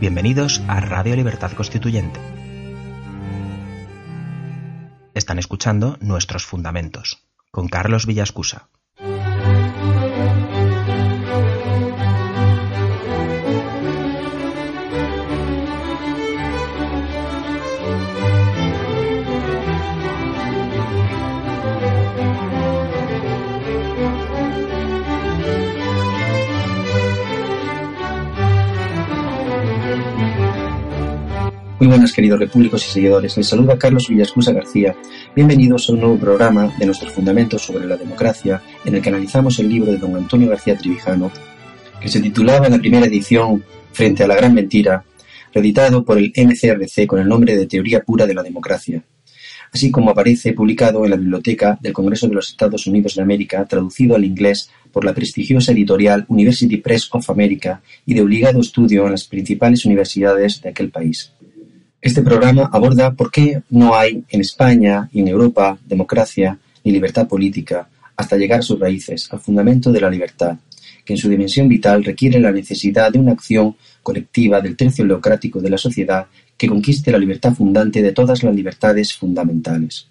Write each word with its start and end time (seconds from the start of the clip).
Bienvenidos 0.00 0.62
a 0.68 0.78
Radio 0.78 1.16
Libertad 1.16 1.50
Constituyente. 1.54 2.20
Están 5.12 5.40
escuchando 5.40 5.96
Nuestros 6.00 6.46
Fundamentos, 6.46 7.26
con 7.50 7.66
Carlos 7.66 8.06
Villascusa. 8.06 8.68
Buenas 31.88 32.12
queridos 32.12 32.38
repúblicos 32.38 32.86
y 32.86 32.90
seguidores, 32.90 33.34
les 33.38 33.48
saluda 33.48 33.78
Carlos 33.78 34.08
Villascusa 34.10 34.52
García. 34.52 34.94
Bienvenidos 35.34 35.88
a 35.88 35.94
un 35.94 36.00
nuevo 36.00 36.18
programa 36.18 36.70
de 36.78 36.84
nuestros 36.84 37.10
fundamentos 37.14 37.62
sobre 37.62 37.86
la 37.86 37.96
democracia, 37.96 38.60
en 38.84 38.94
el 38.94 39.00
que 39.00 39.08
analizamos 39.08 39.58
el 39.58 39.70
libro 39.70 39.90
de 39.90 39.96
don 39.96 40.14
Antonio 40.14 40.50
García 40.50 40.76
Trivijano, 40.76 41.32
que 41.98 42.10
se 42.10 42.20
titulaba 42.20 42.66
en 42.66 42.72
la 42.72 42.78
primera 42.78 43.06
edición 43.06 43.64
Frente 43.90 44.22
a 44.22 44.26
la 44.26 44.36
Gran 44.36 44.52
Mentira, 44.52 45.02
reeditado 45.54 46.04
por 46.04 46.18
el 46.18 46.30
MCRC 46.36 47.06
con 47.06 47.20
el 47.20 47.26
nombre 47.26 47.56
de 47.56 47.66
Teoría 47.66 48.00
Pura 48.00 48.26
de 48.26 48.34
la 48.34 48.42
Democracia, 48.42 49.02
así 49.72 49.90
como 49.90 50.10
aparece 50.10 50.52
publicado 50.52 51.06
en 51.06 51.10
la 51.12 51.16
Biblioteca 51.16 51.78
del 51.80 51.94
Congreso 51.94 52.28
de 52.28 52.34
los 52.34 52.50
Estados 52.50 52.86
Unidos 52.86 53.14
de 53.14 53.22
América, 53.22 53.64
traducido 53.64 54.14
al 54.14 54.26
inglés 54.26 54.68
por 54.92 55.06
la 55.06 55.14
prestigiosa 55.14 55.72
editorial 55.72 56.26
University 56.28 56.76
Press 56.76 57.08
of 57.12 57.30
America 57.30 57.80
y 58.04 58.12
de 58.12 58.20
obligado 58.20 58.60
estudio 58.60 59.06
en 59.06 59.12
las 59.12 59.24
principales 59.24 59.86
universidades 59.86 60.60
de 60.60 60.68
aquel 60.68 60.90
país. 60.90 61.32
Este 62.00 62.22
programa 62.22 62.70
aborda 62.72 63.10
por 63.10 63.32
qué 63.32 63.60
no 63.70 63.96
hay 63.96 64.22
en 64.30 64.40
España 64.40 65.08
y 65.12 65.18
en 65.18 65.28
Europa 65.28 65.76
democracia 65.84 66.56
ni 66.84 66.92
libertad 66.92 67.26
política 67.26 67.88
hasta 68.16 68.36
llegar 68.36 68.60
a 68.60 68.62
sus 68.62 68.78
raíces, 68.78 69.28
al 69.32 69.40
fundamento 69.40 69.90
de 69.90 70.00
la 70.00 70.08
libertad, 70.08 70.56
que 71.04 71.14
en 71.14 71.18
su 71.18 71.28
dimensión 71.28 71.68
vital 71.68 72.04
requiere 72.04 72.38
la 72.38 72.52
necesidad 72.52 73.10
de 73.10 73.18
una 73.18 73.32
acción 73.32 73.76
colectiva 74.02 74.60
del 74.60 74.76
tercio 74.76 75.04
leocrático 75.04 75.60
de 75.60 75.70
la 75.70 75.78
sociedad 75.78 76.26
que 76.56 76.68
conquiste 76.68 77.10
la 77.10 77.18
libertad 77.18 77.54
fundante 77.54 78.00
de 78.00 78.12
todas 78.12 78.44
las 78.44 78.54
libertades 78.54 79.14
fundamentales. 79.14 80.06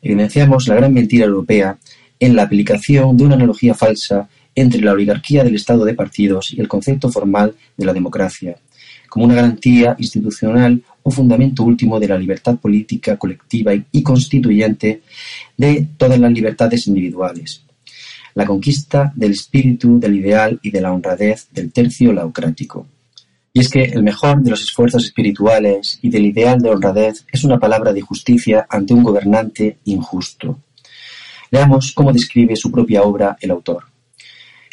Evidenciamos 0.00 0.68
la 0.68 0.76
gran 0.76 0.94
mentira 0.94 1.26
europea 1.26 1.78
en 2.20 2.36
la 2.36 2.44
aplicación 2.44 3.16
de 3.16 3.24
una 3.24 3.34
analogía 3.34 3.74
falsa 3.74 4.28
entre 4.54 4.80
la 4.80 4.92
oligarquía 4.92 5.42
del 5.42 5.56
Estado 5.56 5.84
de 5.84 5.94
partidos 5.94 6.52
y 6.52 6.60
el 6.60 6.68
concepto 6.68 7.10
formal 7.10 7.56
de 7.76 7.86
la 7.86 7.92
democracia, 7.92 8.56
como 9.08 9.24
una 9.24 9.34
garantía 9.34 9.96
institucional 9.98 10.82
o 11.08 11.10
fundamento 11.10 11.64
último 11.64 11.98
de 11.98 12.08
la 12.08 12.18
libertad 12.18 12.56
política 12.56 13.16
colectiva 13.16 13.72
y 13.74 14.02
constituyente 14.02 15.00
de 15.56 15.88
todas 15.96 16.18
las 16.18 16.30
libertades 16.30 16.86
individuales. 16.86 17.62
La 18.34 18.44
conquista 18.44 19.10
del 19.16 19.32
espíritu, 19.32 19.98
del 19.98 20.16
ideal 20.16 20.60
y 20.62 20.70
de 20.70 20.80
la 20.80 20.92
honradez 20.92 21.48
del 21.50 21.72
tercio 21.72 22.12
laocrático. 22.12 22.86
Y 23.54 23.60
es 23.60 23.70
que 23.70 23.84
el 23.84 24.02
mejor 24.02 24.42
de 24.42 24.50
los 24.50 24.62
esfuerzos 24.62 25.04
espirituales 25.04 25.98
y 26.02 26.10
del 26.10 26.26
ideal 26.26 26.60
de 26.60 26.70
honradez 26.70 27.24
es 27.32 27.42
una 27.42 27.58
palabra 27.58 27.92
de 27.92 28.02
justicia 28.02 28.66
ante 28.68 28.92
un 28.92 29.02
gobernante 29.02 29.78
injusto. 29.86 30.58
Leamos 31.50 31.92
cómo 31.92 32.12
describe 32.12 32.54
su 32.54 32.70
propia 32.70 33.02
obra 33.02 33.36
el 33.40 33.50
autor. 33.50 33.84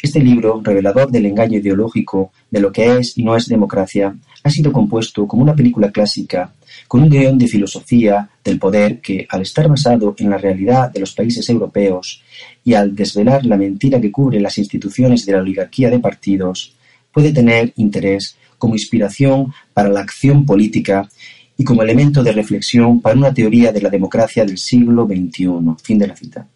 Este 0.02 0.20
libro, 0.20 0.60
revelador 0.62 1.10
del 1.10 1.26
engaño 1.26 1.58
ideológico 1.58 2.32
de 2.50 2.60
lo 2.60 2.70
que 2.70 2.98
es 2.98 3.16
y 3.16 3.24
no 3.24 3.36
es 3.36 3.46
democracia, 3.46 4.14
ha 4.42 4.50
sido 4.50 4.72
compuesto 4.72 5.26
como 5.26 5.42
una 5.42 5.56
película 5.56 5.90
clásica, 5.90 6.52
con 6.86 7.02
un 7.02 7.10
guion 7.10 7.38
de 7.38 7.48
filosofía 7.48 8.28
del 8.44 8.58
poder 8.58 9.00
que, 9.00 9.26
al 9.28 9.42
estar 9.42 9.68
basado 9.68 10.14
en 10.18 10.30
la 10.30 10.38
realidad 10.38 10.92
de 10.92 11.00
los 11.00 11.12
países 11.12 11.48
europeos 11.48 12.22
y 12.64 12.74
al 12.74 12.94
desvelar 12.94 13.44
la 13.46 13.56
mentira 13.56 14.00
que 14.00 14.12
cubre 14.12 14.40
las 14.40 14.58
instituciones 14.58 15.24
de 15.24 15.32
la 15.32 15.38
oligarquía 15.38 15.90
de 15.90 15.98
partidos, 15.98 16.76
puede 17.12 17.32
tener 17.32 17.72
interés 17.76 18.36
como 18.58 18.74
inspiración 18.74 19.52
para 19.72 19.88
la 19.88 20.00
acción 20.00 20.44
política 20.44 21.08
y 21.56 21.64
como 21.64 21.82
elemento 21.82 22.22
de 22.22 22.32
reflexión 22.32 23.00
para 23.00 23.16
una 23.16 23.32
teoría 23.32 23.72
de 23.72 23.80
la 23.80 23.88
democracia 23.88 24.44
del 24.44 24.58
siglo 24.58 25.06
XXI. 25.06 25.48
Fin 25.82 25.98
de 25.98 26.06
la 26.06 26.16
cita. 26.16 26.46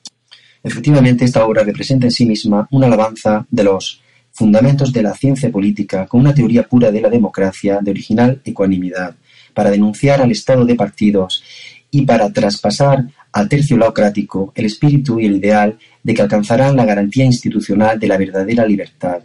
Efectivamente, 0.63 1.25
esta 1.25 1.45
obra 1.47 1.65
representa 1.65 2.07
en 2.07 2.11
sí 2.11 2.27
misma 2.27 2.69
una 2.71 2.87
alabanza 2.87 3.47
de 3.51 3.65
los 3.65 4.03
fundamentos 4.33 4.93
de 4.93 5.03
la 5.03 5.15
ciencia 5.15 5.51
política 5.51 6.07
con 6.07 6.21
una 6.21 6.35
teoría 6.35 6.63
pura 6.65 6.91
de 6.91 7.01
la 7.01 7.09
democracia 7.09 7.81
de 7.81 7.91
original 7.91 8.41
ecuanimidad, 8.45 9.17
para 9.55 9.71
denunciar 9.71 10.21
al 10.21 10.31
estado 10.31 10.65
de 10.65 10.77
partidos 10.77 11.43
y 11.91 12.03
para 12.03 12.33
traspasar 12.33 13.07
al 13.33 13.49
tercio 13.49 13.77
laocrático 13.77 14.53
el 14.55 14.67
espíritu 14.67 15.19
y 15.19 15.27
el 15.27 15.37
ideal 15.37 15.79
de 16.03 16.15
que 16.15 16.23
alcanzarán 16.23 16.77
la 16.77 16.85
garantía 16.85 17.25
institucional 17.25 17.99
de 17.99 18.09
la 18.09 18.17
verdadera 18.17 18.67
libertad, 18.67 19.21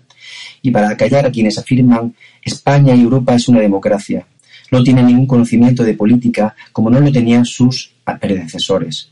y 0.62 0.72
para 0.72 0.90
acallar 0.90 1.25
a 1.25 1.31
quienes 1.31 1.57
afirman 1.57 2.16
España 2.44 2.96
y 2.96 3.02
Europa 3.02 3.35
es 3.35 3.47
una 3.47 3.59
democracia, 3.59 4.25
no 4.72 4.84
tienen 4.84 5.07
ningún 5.07 5.28
conocimiento 5.28 5.84
de 5.84 5.94
política 5.94 6.56
como 6.72 6.90
no 6.90 7.00
lo 7.00 7.12
tenían 7.12 7.46
sus 7.46 7.91
predecesores. 8.19 9.12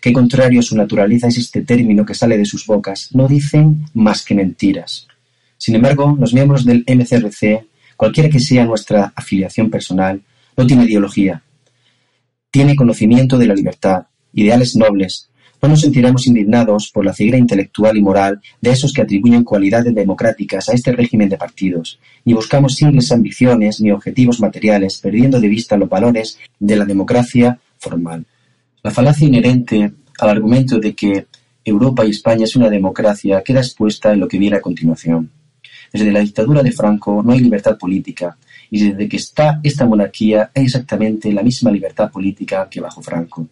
Qué 0.00 0.14
contrario 0.14 0.60
a 0.60 0.62
su 0.62 0.76
naturaleza 0.76 1.28
es 1.28 1.36
este 1.36 1.60
término 1.60 2.06
que 2.06 2.14
sale 2.14 2.38
de 2.38 2.46
sus 2.46 2.64
bocas. 2.64 3.10
No 3.12 3.28
dicen 3.28 3.84
más 3.92 4.24
que 4.24 4.34
mentiras. 4.34 5.06
Sin 5.58 5.74
embargo, 5.74 6.16
los 6.18 6.32
miembros 6.32 6.64
del 6.64 6.84
MCRC, 6.88 7.66
cualquiera 7.96 8.30
que 8.30 8.40
sea 8.40 8.64
nuestra 8.64 9.12
afiliación 9.14 9.68
personal, 9.68 10.22
no 10.56 10.66
tiene 10.66 10.84
ideología. 10.84 11.42
Tiene 12.50 12.74
conocimiento 12.74 13.36
de 13.36 13.46
la 13.46 13.54
libertad, 13.54 14.06
ideales 14.32 14.74
nobles. 14.74 15.28
No 15.60 15.68
nos 15.68 15.82
sentiremos 15.82 16.26
indignados 16.26 16.90
por 16.90 17.04
la 17.04 17.12
ceguera 17.12 17.36
intelectual 17.36 17.98
y 17.98 18.00
moral 18.00 18.40
de 18.62 18.70
esos 18.70 18.94
que 18.94 19.02
atribuyen 19.02 19.44
cualidades 19.44 19.94
democráticas 19.94 20.70
a 20.70 20.72
este 20.72 20.92
régimen 20.92 21.28
de 21.28 21.36
partidos, 21.36 22.00
ni 22.24 22.32
buscamos 22.32 22.76
simples 22.76 23.12
ambiciones 23.12 23.82
ni 23.82 23.90
objetivos 23.90 24.40
materiales, 24.40 24.96
perdiendo 24.96 25.38
de 25.38 25.48
vista 25.48 25.76
los 25.76 25.90
valores 25.90 26.38
de 26.58 26.76
la 26.76 26.86
democracia 26.86 27.60
formal. 27.78 28.24
La 28.82 28.90
falacia 28.90 29.26
inherente 29.26 29.92
al 30.18 30.28
argumento 30.28 30.78
de 30.78 30.94
que 30.94 31.26
Europa 31.64 32.04
y 32.04 32.10
España 32.10 32.44
es 32.44 32.56
una 32.56 32.70
democracia 32.70 33.42
queda 33.42 33.60
expuesta 33.60 34.12
en 34.12 34.20
lo 34.20 34.28
que 34.28 34.38
viene 34.38 34.56
a 34.56 34.60
continuación. 34.60 35.30
Desde 35.92 36.12
la 36.12 36.20
dictadura 36.20 36.62
de 36.62 36.72
Franco 36.72 37.22
no 37.22 37.32
hay 37.32 37.40
libertad 37.40 37.76
política, 37.76 38.36
y 38.70 38.88
desde 38.88 39.08
que 39.08 39.16
está 39.16 39.60
esta 39.62 39.84
monarquía 39.86 40.50
hay 40.54 40.64
exactamente 40.64 41.32
la 41.32 41.42
misma 41.42 41.70
libertad 41.70 42.10
política 42.10 42.68
que 42.70 42.80
bajo 42.80 43.02
Franco. 43.02 43.46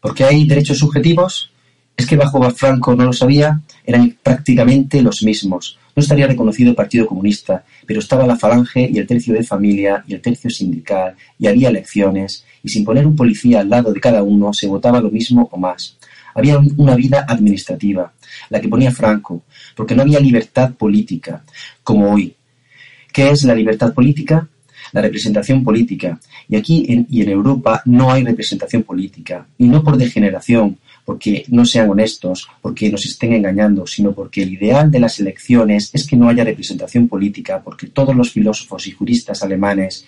¿Por 0.00 0.14
qué 0.14 0.24
hay 0.24 0.46
derechos 0.46 0.78
subjetivos? 0.78 1.50
Es 1.96 2.06
que 2.06 2.16
bajo 2.16 2.42
Franco 2.50 2.94
no 2.94 3.04
lo 3.04 3.12
sabía, 3.12 3.60
eran 3.84 4.16
prácticamente 4.22 5.02
los 5.02 5.22
mismos. 5.22 5.78
No 5.94 6.02
estaría 6.02 6.26
reconocido 6.26 6.70
el 6.70 6.76
Partido 6.76 7.06
Comunista, 7.06 7.64
pero 7.86 8.00
estaba 8.00 8.26
la 8.26 8.36
Falange 8.36 8.88
y 8.92 8.98
el 8.98 9.06
tercio 9.06 9.34
de 9.34 9.42
familia 9.42 10.04
y 10.06 10.14
el 10.14 10.20
tercio 10.20 10.50
sindical, 10.50 11.14
y 11.38 11.46
había 11.46 11.68
elecciones, 11.68 12.44
y 12.62 12.68
sin 12.68 12.84
poner 12.84 13.06
un 13.06 13.16
policía 13.16 13.60
al 13.60 13.68
lado 13.68 13.92
de 13.92 14.00
cada 14.00 14.22
uno 14.22 14.52
se 14.52 14.66
votaba 14.66 15.00
lo 15.00 15.10
mismo 15.10 15.48
o 15.50 15.58
más. 15.58 15.98
Había 16.34 16.58
una 16.76 16.94
vida 16.96 17.26
administrativa, 17.28 18.12
la 18.48 18.60
que 18.60 18.68
ponía 18.68 18.90
Franco, 18.90 19.42
porque 19.76 19.94
no 19.94 20.02
había 20.02 20.20
libertad 20.20 20.72
política, 20.74 21.44
como 21.82 22.12
hoy. 22.12 22.34
¿Qué 23.12 23.30
es 23.30 23.44
la 23.44 23.54
libertad 23.54 23.92
política? 23.92 24.48
La 24.92 25.02
representación 25.02 25.62
política. 25.62 26.18
Y 26.48 26.56
aquí 26.56 27.06
y 27.08 27.22
en 27.22 27.28
Europa 27.28 27.82
no 27.84 28.10
hay 28.10 28.24
representación 28.24 28.82
política, 28.82 29.46
y 29.58 29.68
no 29.68 29.82
por 29.82 29.96
degeneración, 29.96 30.78
porque 31.04 31.44
no 31.48 31.64
sean 31.64 31.90
honestos, 31.90 32.48
porque 32.60 32.90
nos 32.90 33.04
estén 33.04 33.32
engañando, 33.32 33.86
sino 33.86 34.12
porque 34.12 34.42
el 34.42 34.52
ideal 34.52 34.90
de 34.90 35.00
las 35.00 35.18
elecciones 35.18 35.90
es 35.92 36.06
que 36.06 36.16
no 36.16 36.28
haya 36.28 36.44
representación 36.44 37.08
política, 37.08 37.60
porque 37.62 37.88
todos 37.88 38.14
los 38.14 38.30
filósofos 38.30 38.86
y 38.86 38.92
juristas 38.92 39.42
alemanes 39.42 40.06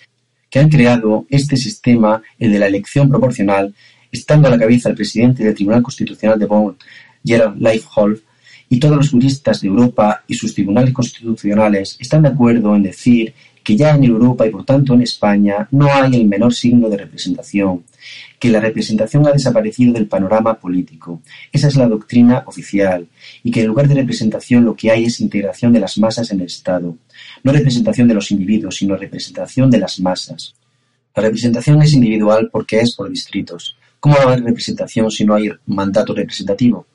que 0.49 0.59
han 0.59 0.69
creado 0.69 1.25
este 1.29 1.57
sistema, 1.57 2.21
el 2.39 2.51
de 2.51 2.59
la 2.59 2.67
elección 2.67 3.09
proporcional, 3.09 3.73
estando 4.11 4.47
a 4.47 4.51
la 4.51 4.59
cabeza 4.59 4.89
el 4.89 4.95
presidente 4.95 5.43
del 5.43 5.53
Tribunal 5.53 5.83
Constitucional 5.83 6.39
de 6.39 6.45
Bonn, 6.45 6.77
Gerald 7.23 7.61
Leifholf, 7.61 8.21
y 8.69 8.79
todos 8.79 8.95
los 8.95 9.09
juristas 9.09 9.61
de 9.61 9.67
Europa 9.67 10.23
y 10.27 10.33
sus 10.33 10.53
tribunales 10.53 10.93
constitucionales 10.93 11.97
están 11.99 12.23
de 12.23 12.29
acuerdo 12.29 12.75
en 12.75 12.83
decir 12.83 13.33
que 13.65 13.75
ya 13.75 13.95
en 13.95 14.03
Europa 14.03 14.45
y 14.45 14.51
por 14.51 14.63
tanto 14.63 14.93
en 14.93 15.01
España 15.01 15.67
no 15.71 15.91
hay 15.91 16.15
el 16.15 16.27
menor 16.27 16.53
signo 16.53 16.87
de 16.87 16.97
representación, 16.97 17.83
que 18.39 18.49
la 18.49 18.59
representación 18.59 19.25
ha 19.25 19.31
desaparecido 19.31 19.91
del 19.91 20.05
panorama 20.05 20.53
político. 20.53 21.23
Esa 21.51 21.67
es 21.67 21.75
la 21.75 21.87
doctrina 21.87 22.43
oficial, 22.45 23.07
y 23.43 23.49
que 23.49 23.61
en 23.61 23.67
lugar 23.67 23.87
de 23.87 23.95
representación 23.95 24.65
lo 24.65 24.75
que 24.75 24.91
hay 24.91 25.05
es 25.05 25.19
integración 25.19 25.73
de 25.73 25.79
las 25.79 25.97
masas 25.97 26.29
en 26.31 26.41
el 26.41 26.45
Estado. 26.45 26.95
No 27.43 27.51
representación 27.51 28.07
de 28.07 28.13
los 28.13 28.29
individuos, 28.29 28.75
sino 28.75 28.95
representación 28.95 29.71
de 29.71 29.79
las 29.79 29.99
masas. 29.99 30.53
La 31.15 31.23
representación 31.23 31.81
es 31.81 31.93
individual 31.93 32.49
porque 32.51 32.81
es 32.81 32.93
por 32.95 33.09
distritos. 33.09 33.77
¿Cómo 33.99 34.15
va 34.17 34.21
a 34.21 34.25
haber 34.27 34.43
representación 34.43 35.09
si 35.09 35.25
no 35.25 35.33
hay 35.33 35.49
mandato 35.65 36.13
representativo? 36.13 36.85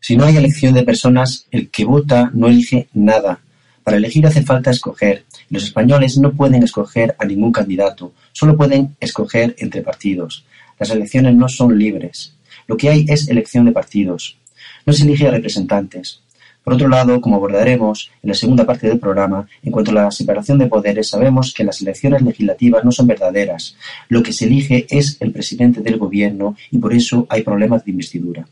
Si 0.00 0.16
no 0.16 0.24
hay 0.24 0.36
elección 0.36 0.74
de 0.74 0.82
personas, 0.82 1.46
el 1.52 1.70
que 1.70 1.84
vota 1.84 2.32
no 2.34 2.48
elige 2.48 2.88
nada, 2.92 3.40
para 3.88 3.96
elegir 3.96 4.26
hace 4.26 4.42
falta 4.42 4.70
escoger. 4.70 5.24
Los 5.48 5.64
españoles 5.64 6.18
no 6.18 6.34
pueden 6.34 6.62
escoger 6.62 7.16
a 7.18 7.24
ningún 7.24 7.52
candidato, 7.52 8.12
solo 8.32 8.54
pueden 8.54 8.94
escoger 9.00 9.56
entre 9.60 9.80
partidos. 9.80 10.44
Las 10.78 10.90
elecciones 10.90 11.34
no 11.34 11.48
son 11.48 11.78
libres. 11.78 12.34
Lo 12.66 12.76
que 12.76 12.90
hay 12.90 13.06
es 13.08 13.28
elección 13.28 13.64
de 13.64 13.72
partidos. 13.72 14.36
No 14.84 14.92
se 14.92 15.04
elige 15.04 15.26
a 15.26 15.30
representantes. 15.30 16.20
Por 16.62 16.74
otro 16.74 16.86
lado, 16.86 17.18
como 17.22 17.36
abordaremos 17.36 18.10
en 18.22 18.28
la 18.28 18.34
segunda 18.34 18.66
parte 18.66 18.88
del 18.88 18.98
programa, 18.98 19.48
en 19.62 19.72
cuanto 19.72 19.92
a 19.92 19.94
la 19.94 20.10
separación 20.10 20.58
de 20.58 20.66
poderes, 20.66 21.08
sabemos 21.08 21.54
que 21.54 21.64
las 21.64 21.80
elecciones 21.80 22.20
legislativas 22.20 22.84
no 22.84 22.92
son 22.92 23.06
verdaderas. 23.06 23.74
Lo 24.10 24.22
que 24.22 24.34
se 24.34 24.44
elige 24.44 24.86
es 24.90 25.16
el 25.20 25.32
presidente 25.32 25.80
del 25.80 25.96
gobierno 25.96 26.56
y 26.70 26.76
por 26.76 26.92
eso 26.92 27.26
hay 27.30 27.42
problemas 27.42 27.86
de 27.86 27.92
investidura. 27.92 28.46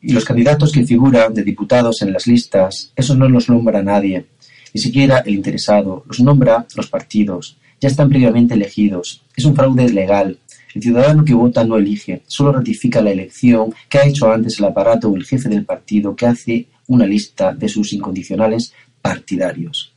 Y 0.00 0.12
los 0.12 0.24
candidatos 0.24 0.70
que 0.70 0.86
figuran 0.86 1.34
de 1.34 1.42
diputados 1.42 2.00
en 2.02 2.12
las 2.12 2.28
listas, 2.28 2.92
eso 2.94 3.16
no 3.16 3.28
los 3.28 3.48
nombra 3.48 3.82
nadie. 3.82 4.26
Ni 4.74 4.80
siquiera 4.80 5.18
el 5.18 5.34
interesado 5.34 6.04
los 6.06 6.20
nombra 6.20 6.66
los 6.76 6.88
partidos. 6.88 7.56
Ya 7.80 7.88
están 7.88 8.08
previamente 8.08 8.54
elegidos. 8.54 9.22
Es 9.36 9.44
un 9.44 9.54
fraude 9.54 9.88
legal. 9.90 10.38
El 10.74 10.82
ciudadano 10.82 11.24
que 11.24 11.34
vota 11.34 11.64
no 11.64 11.76
elige, 11.76 12.22
solo 12.26 12.52
ratifica 12.52 13.02
la 13.02 13.10
elección 13.10 13.74
que 13.88 13.98
ha 13.98 14.06
hecho 14.06 14.32
antes 14.32 14.58
el 14.58 14.64
aparato 14.64 15.08
o 15.08 15.16
el 15.16 15.24
jefe 15.24 15.48
del 15.48 15.66
partido 15.66 16.16
que 16.16 16.26
hace 16.26 16.66
una 16.88 17.06
lista 17.06 17.52
de 17.52 17.68
sus 17.68 17.92
incondicionales 17.92 18.72
partidarios. 19.02 19.92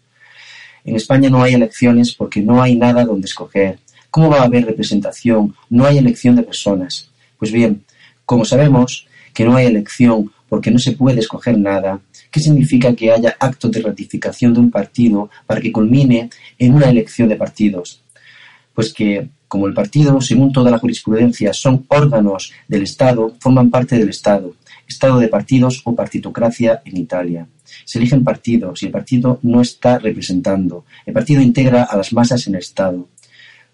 En 0.83 0.95
España 0.95 1.29
no 1.29 1.41
hay 1.41 1.53
elecciones 1.53 2.13
porque 2.13 2.41
no 2.41 2.61
hay 2.61 2.75
nada 2.75 3.05
donde 3.05 3.27
escoger. 3.27 3.79
¿Cómo 4.11 4.29
va 4.29 4.41
a 4.41 4.43
haber 4.43 4.65
representación? 4.65 5.55
No 5.69 5.85
hay 5.85 5.97
elección 5.97 6.35
de 6.35 6.43
personas. 6.43 7.09
Pues 7.37 7.51
bien, 7.51 7.83
como 8.25 8.45
sabemos 8.45 9.07
que 9.33 9.45
no 9.45 9.55
hay 9.55 9.67
elección 9.67 10.31
porque 10.49 10.71
no 10.71 10.79
se 10.79 10.91
puede 10.91 11.19
escoger 11.19 11.57
nada, 11.57 12.01
¿Qué 12.35 12.41
significa 12.41 12.93
que 12.93 13.13
haya 13.13 13.37
actos 13.39 13.71
de 13.71 13.81
ratificación 13.81 14.53
de 14.53 14.59
un 14.59 14.69
partido 14.69 15.29
para 15.47 15.61
que 15.61 15.71
culmine 15.71 16.29
en 16.59 16.73
una 16.73 16.89
elección 16.89 17.29
de 17.29 17.37
partidos? 17.37 18.01
Pues 18.73 18.93
que, 18.93 19.29
como 19.47 19.67
el 19.67 19.73
partido, 19.73 20.19
según 20.19 20.51
toda 20.51 20.69
la 20.69 20.77
jurisprudencia, 20.77 21.53
son 21.53 21.85
órganos 21.87 22.51
del 22.67 22.83
Estado, 22.83 23.33
forman 23.39 23.69
parte 23.69 23.97
del 23.97 24.09
Estado, 24.09 24.53
Estado 24.85 25.17
de 25.19 25.29
partidos 25.29 25.81
o 25.85 25.95
partitocracia 25.95 26.81
en 26.83 26.97
Italia. 26.97 27.47
Se 27.85 27.99
eligen 27.99 28.25
partidos 28.25 28.83
y 28.83 28.87
el 28.87 28.91
partido 28.91 29.39
no 29.41 29.61
está 29.61 29.97
representando. 29.97 30.83
El 31.05 31.13
partido 31.13 31.41
integra 31.41 31.83
a 31.83 31.95
las 31.95 32.11
masas 32.11 32.45
en 32.47 32.55
el 32.55 32.59
Estado. 32.59 33.07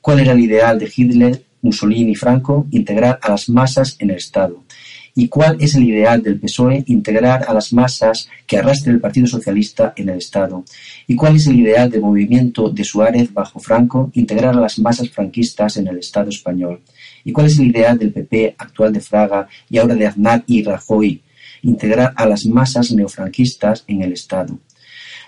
¿Cuál 0.02 0.20
era 0.20 0.34
el 0.34 0.40
ideal 0.40 0.78
de 0.78 0.92
Hitler, 0.96 1.44
Mussolini 1.64 2.12
y 2.12 2.16
Franco? 2.16 2.68
Integrar 2.70 3.18
a 3.24 3.30
las 3.32 3.50
masas 3.50 3.96
en 3.98 4.12
el 4.12 4.18
Estado. 4.18 4.64
¿Y 5.14 5.28
cuál 5.28 5.58
es 5.60 5.76
el 5.76 5.84
ideal 5.84 6.24
del 6.24 6.40
PSOE? 6.40 6.86
Integrar 6.88 7.44
a 7.48 7.54
las 7.54 7.74
masas 7.74 8.30
que 8.48 8.58
arrastre 8.58 8.94
el 8.94 9.02
Partido 9.02 9.28
Socialista 9.28 9.94
en 9.98 10.10
el 10.10 10.20
Estado. 10.20 10.64
¿Y 11.06 11.16
cuál 11.16 11.36
es 11.36 11.48
el 11.48 11.60
ideal 11.60 11.90
del 11.90 12.02
movimiento 12.02 12.70
de 12.70 12.84
Suárez 12.86 13.34
bajo 13.34 13.60
Franco? 13.60 14.10
Integrar 14.14 14.56
a 14.56 14.62
las 14.62 14.80
masas 14.80 15.10
franquistas 15.10 15.76
en 15.78 15.88
el 15.88 15.98
Estado 15.98 16.30
español. 16.30 16.82
¿Y 17.26 17.34
cuál 17.34 17.48
es 17.48 17.60
el 17.60 17.68
ideal 17.68 18.00
del 18.00 18.14
PP 18.14 18.56
actual 18.58 18.94
de 18.94 19.02
Fraga 19.02 19.48
y 19.70 19.78
ahora 19.78 19.96
de 19.96 20.08
Aznar 20.08 20.44
y 20.48 20.64
Rajoy? 20.64 21.22
Integrar 21.64 22.14
a 22.16 22.26
las 22.26 22.46
masas 22.46 22.92
neofranquistas 22.92 23.84
en 23.88 24.02
el 24.02 24.14
Estado. 24.14 24.58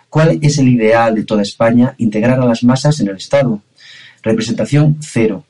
¿Cuál 0.09 0.39
es 0.41 0.57
el 0.59 0.69
ideal 0.69 1.13
de 1.15 1.25
toda 1.25 1.41
España? 1.41 1.95
Integrar 1.97 2.39
a 2.39 2.45
las 2.45 2.63
masas 2.63 2.99
en 3.01 3.09
el 3.09 3.17
Estado. 3.17 3.61
Representación 4.21 4.97
cero. 5.01 5.43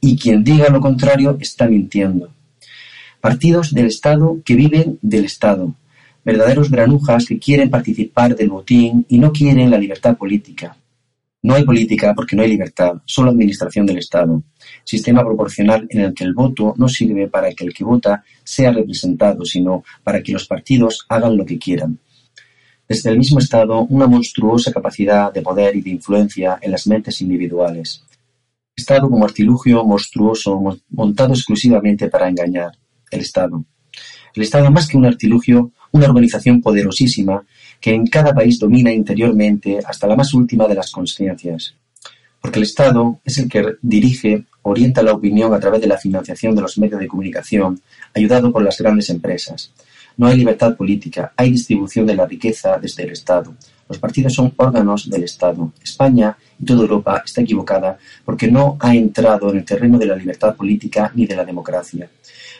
Y 0.00 0.16
quien 0.16 0.42
diga 0.42 0.70
lo 0.70 0.80
contrario 0.80 1.36
está 1.40 1.66
mintiendo. 1.68 2.33
Partidos 3.24 3.72
del 3.72 3.86
Estado 3.86 4.42
que 4.44 4.54
viven 4.54 4.98
del 5.00 5.24
Estado, 5.24 5.74
verdaderos 6.26 6.70
granujas 6.70 7.24
que 7.24 7.38
quieren 7.38 7.70
participar 7.70 8.36
del 8.36 8.50
botín 8.50 9.06
y 9.08 9.16
no 9.16 9.32
quieren 9.32 9.70
la 9.70 9.78
libertad 9.78 10.14
política. 10.14 10.76
No 11.40 11.54
hay 11.54 11.64
política 11.64 12.12
porque 12.14 12.36
no 12.36 12.42
hay 12.42 12.50
libertad, 12.50 13.00
solo 13.06 13.30
administración 13.30 13.86
del 13.86 13.96
Estado. 13.96 14.42
Sistema 14.84 15.24
proporcional 15.24 15.86
en 15.88 16.00
el 16.02 16.12
que 16.12 16.24
el 16.24 16.34
voto 16.34 16.74
no 16.76 16.86
sirve 16.86 17.26
para 17.28 17.50
que 17.54 17.64
el 17.64 17.72
que 17.72 17.82
vota 17.82 18.22
sea 18.44 18.72
representado, 18.72 19.42
sino 19.46 19.84
para 20.02 20.22
que 20.22 20.32
los 20.32 20.46
partidos 20.46 21.06
hagan 21.08 21.38
lo 21.38 21.46
que 21.46 21.58
quieran. 21.58 21.98
Desde 22.86 23.08
el 23.08 23.16
mismo 23.16 23.38
Estado, 23.38 23.86
una 23.88 24.06
monstruosa 24.06 24.70
capacidad 24.70 25.32
de 25.32 25.40
poder 25.40 25.74
y 25.76 25.80
de 25.80 25.88
influencia 25.88 26.58
en 26.60 26.72
las 26.72 26.86
mentes 26.86 27.22
individuales. 27.22 28.04
Estado 28.76 29.08
como 29.08 29.24
artilugio 29.24 29.82
monstruoso 29.82 30.60
montado 30.90 31.32
exclusivamente 31.32 32.10
para 32.10 32.28
engañar 32.28 32.72
el 33.10 33.20
Estado. 33.20 33.64
El 34.34 34.42
Estado, 34.42 34.70
más 34.70 34.88
que 34.88 34.96
un 34.96 35.06
artilugio, 35.06 35.70
una 35.92 36.06
organización 36.06 36.60
poderosísima 36.60 37.44
que 37.80 37.94
en 37.94 38.06
cada 38.06 38.34
país 38.34 38.58
domina 38.58 38.92
interiormente 38.92 39.78
hasta 39.84 40.08
la 40.08 40.16
más 40.16 40.34
última 40.34 40.66
de 40.66 40.74
las 40.74 40.90
conciencias. 40.90 41.76
Porque 42.40 42.58
el 42.58 42.64
Estado 42.64 43.20
es 43.24 43.38
el 43.38 43.48
que 43.48 43.76
dirige, 43.80 44.44
orienta 44.62 45.02
la 45.02 45.12
opinión 45.12 45.54
a 45.54 45.60
través 45.60 45.80
de 45.80 45.86
la 45.86 45.98
financiación 45.98 46.54
de 46.54 46.62
los 46.62 46.76
medios 46.78 46.98
de 46.98 47.06
comunicación, 47.06 47.80
ayudado 48.12 48.50
por 48.50 48.62
las 48.62 48.76
grandes 48.78 49.08
empresas. 49.10 49.72
No 50.16 50.26
hay 50.26 50.36
libertad 50.36 50.76
política, 50.76 51.32
hay 51.36 51.50
distribución 51.50 52.06
de 52.06 52.16
la 52.16 52.26
riqueza 52.26 52.76
desde 52.78 53.04
el 53.04 53.10
Estado. 53.10 53.54
Los 53.88 53.98
partidos 53.98 54.34
son 54.34 54.52
órganos 54.56 55.08
del 55.08 55.24
Estado. 55.24 55.72
España 55.82 56.36
y 56.58 56.64
toda 56.64 56.82
Europa 56.82 57.22
está 57.24 57.42
equivocada 57.42 57.98
porque 58.24 58.50
no 58.50 58.76
ha 58.80 58.94
entrado 58.94 59.50
en 59.50 59.58
el 59.58 59.64
terreno 59.64 59.98
de 59.98 60.06
la 60.06 60.16
libertad 60.16 60.56
política 60.56 61.12
ni 61.14 61.26
de 61.26 61.36
la 61.36 61.44
democracia 61.44 62.08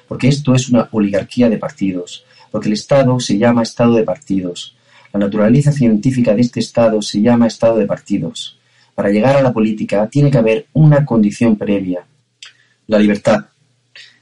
porque 0.08 0.28
esto 0.28 0.54
es 0.54 0.68
una 0.68 0.88
oligarquía 0.92 1.48
de 1.48 1.58
partidos, 1.58 2.24
porque 2.50 2.68
el 2.68 2.74
Estado 2.74 3.18
se 3.20 3.38
llama 3.38 3.62
Estado 3.62 3.94
de 3.94 4.02
partidos. 4.02 4.76
La 5.12 5.20
naturaleza 5.20 5.72
científica 5.72 6.34
de 6.34 6.42
este 6.42 6.60
Estado 6.60 7.00
se 7.02 7.20
llama 7.20 7.46
Estado 7.46 7.76
de 7.76 7.86
partidos. 7.86 8.58
Para 8.94 9.10
llegar 9.10 9.36
a 9.36 9.42
la 9.42 9.52
política 9.52 10.08
tiene 10.08 10.30
que 10.30 10.38
haber 10.38 10.66
una 10.72 11.04
condición 11.04 11.56
previa, 11.56 12.04
la 12.86 12.98
libertad. 12.98 13.46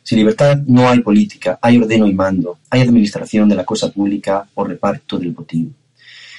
Sin 0.03 0.19
libertad 0.19 0.59
no 0.67 0.89
hay 0.89 1.01
política, 1.01 1.59
hay 1.63 1.79
ordeno 1.79 2.07
y 2.07 2.15
mando, 2.15 2.59
hay 2.71 2.81
administración 2.81 3.49
de 3.49 3.55
la 3.55 3.65
cosa 3.65 3.91
pública 3.91 4.49
o 4.55 4.65
reparto 4.65 5.19
del 5.19 5.33
botín. 5.33 5.75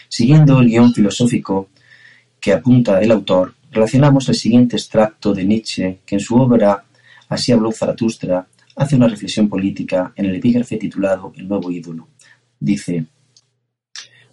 Siguiendo 0.08 0.60
el 0.60 0.68
guion 0.68 0.94
filosófico 0.94 1.70
que 2.40 2.54
apunta 2.54 3.00
el 3.00 3.12
autor, 3.12 3.54
relacionamos 3.72 4.28
el 4.30 4.36
siguiente 4.36 4.76
extracto 4.76 5.34
de 5.34 5.46
Nietzsche, 5.46 6.00
que 6.06 6.16
en 6.16 6.22
su 6.22 6.36
obra 6.36 6.84
Así 7.34 7.52
habló 7.52 7.72
Zaratustra 7.72 8.46
hace 8.76 8.96
una 8.96 9.08
reflexión 9.08 9.50
política 9.50 10.14
en 10.16 10.26
el 10.26 10.36
epígrafe 10.36 10.78
titulado 10.78 11.32
El 11.36 11.48
nuevo 11.48 11.72
ídolo. 11.72 12.08
Dice, 12.60 13.06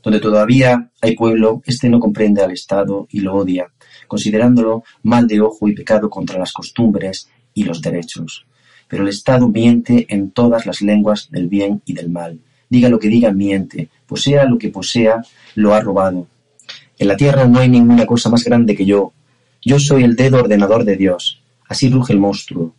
donde 0.03 0.21
todavía 0.21 0.91
hay 1.01 1.15
pueblo, 1.15 1.63
éste 1.67 1.89
no 1.89 2.01
comprende 2.01 2.43
al 2.43 2.53
Estado 2.53 3.07
y 3.11 3.21
lo 3.21 3.35
odia, 3.35 3.67
considerándolo 4.09 4.83
mal 5.03 5.27
de 5.27 5.41
ojo 5.41 5.69
y 5.69 5.75
pecado 5.75 6.09
contra 6.09 6.39
las 6.39 6.53
costumbres 6.53 7.29
y 7.53 7.65
los 7.65 7.83
derechos. 7.83 8.47
Pero 8.89 9.03
el 9.03 9.11
Estado 9.11 9.49
miente 9.49 10.07
en 10.09 10.31
todas 10.31 10.67
las 10.67 10.81
lenguas 10.81 11.31
del 11.31 11.49
bien 11.49 11.83
y 11.85 11.93
del 11.93 12.11
mal. 12.11 12.41
Diga 12.69 12.89
lo 12.89 12.99
que 12.99 13.09
diga, 13.09 13.33
miente. 13.33 13.89
Posea 14.07 14.45
lo 14.45 14.59
que 14.59 14.71
posea, 14.71 15.23
lo 15.55 15.75
ha 15.75 15.81
robado. 15.81 16.27
En 16.99 17.09
la 17.09 17.17
tierra 17.17 17.47
no 17.47 17.59
hay 17.59 17.69
ninguna 17.69 18.07
cosa 18.07 18.31
más 18.31 18.45
grande 18.45 18.75
que 18.75 18.87
yo. 18.87 19.13
Yo 19.63 19.79
soy 19.79 20.05
el 20.05 20.17
dedo 20.17 20.39
ordenador 20.39 20.85
de 20.85 20.97
Dios. 20.97 21.43
Así 21.69 21.91
ruge 21.91 22.13
el 22.13 22.21
monstruo. 22.21 22.75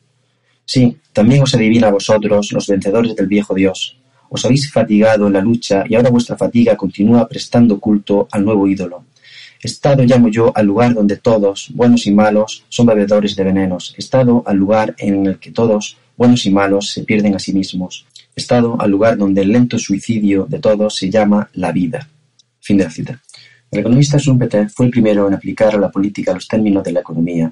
Sí, 0.74 0.96
también 1.12 1.44
os 1.44 1.54
adivina 1.54 1.88
a 1.88 1.92
vosotros, 1.92 2.54
los 2.54 2.66
vencedores 2.66 3.14
del 3.14 3.28
viejo 3.28 3.54
Dios. 3.54 3.98
Os 4.30 4.46
habéis 4.46 4.72
fatigado 4.72 5.28
en 5.28 5.34
la 5.34 5.42
lucha 5.42 5.84
y 5.86 5.96
ahora 5.96 6.10
vuestra 6.10 6.38
fatiga 6.38 6.78
continúa 6.78 7.28
prestando 7.28 7.78
culto 7.78 8.30
al 8.32 8.46
nuevo 8.46 8.66
ídolo. 8.66 9.04
Estado 9.62 10.04
llamo 10.04 10.30
yo 10.30 10.54
al 10.56 10.66
lugar 10.68 10.94
donde 10.94 11.18
todos, 11.18 11.72
buenos 11.74 12.08
y 12.08 12.12
malos, 12.12 12.64
son 12.70 12.86
bebedores 12.86 13.36
de 13.36 13.44
venenos. 13.44 13.94
Estado 13.98 14.44
al 14.46 14.56
lugar 14.56 14.96
en 14.98 15.26
el 15.26 15.40
que 15.40 15.52
todos, 15.52 15.98
buenos 16.16 16.46
y 16.46 16.52
malos, 16.52 16.90
se 16.90 17.04
pierden 17.04 17.36
a 17.36 17.40
sí 17.40 17.52
mismos. 17.52 18.06
Estado 18.34 18.80
al 18.80 18.92
lugar 18.92 19.18
donde 19.18 19.42
el 19.42 19.52
lento 19.52 19.78
suicidio 19.78 20.46
de 20.48 20.60
todos 20.60 20.96
se 20.96 21.10
llama 21.10 21.50
la 21.56 21.74
vida. 21.74 22.08
Fin 22.62 22.78
de 22.78 22.86
la 22.86 22.92
cita. 22.92 23.22
El 23.70 23.80
economista 23.80 24.18
Schumpeter 24.18 24.70
fue 24.70 24.86
el 24.86 24.92
primero 24.94 25.28
en 25.28 25.34
aplicar 25.34 25.76
a 25.76 25.80
la 25.80 25.92
política 25.92 26.34
los 26.34 26.48
términos 26.48 26.82
de 26.82 26.94
la 26.94 27.02
economía. 27.02 27.52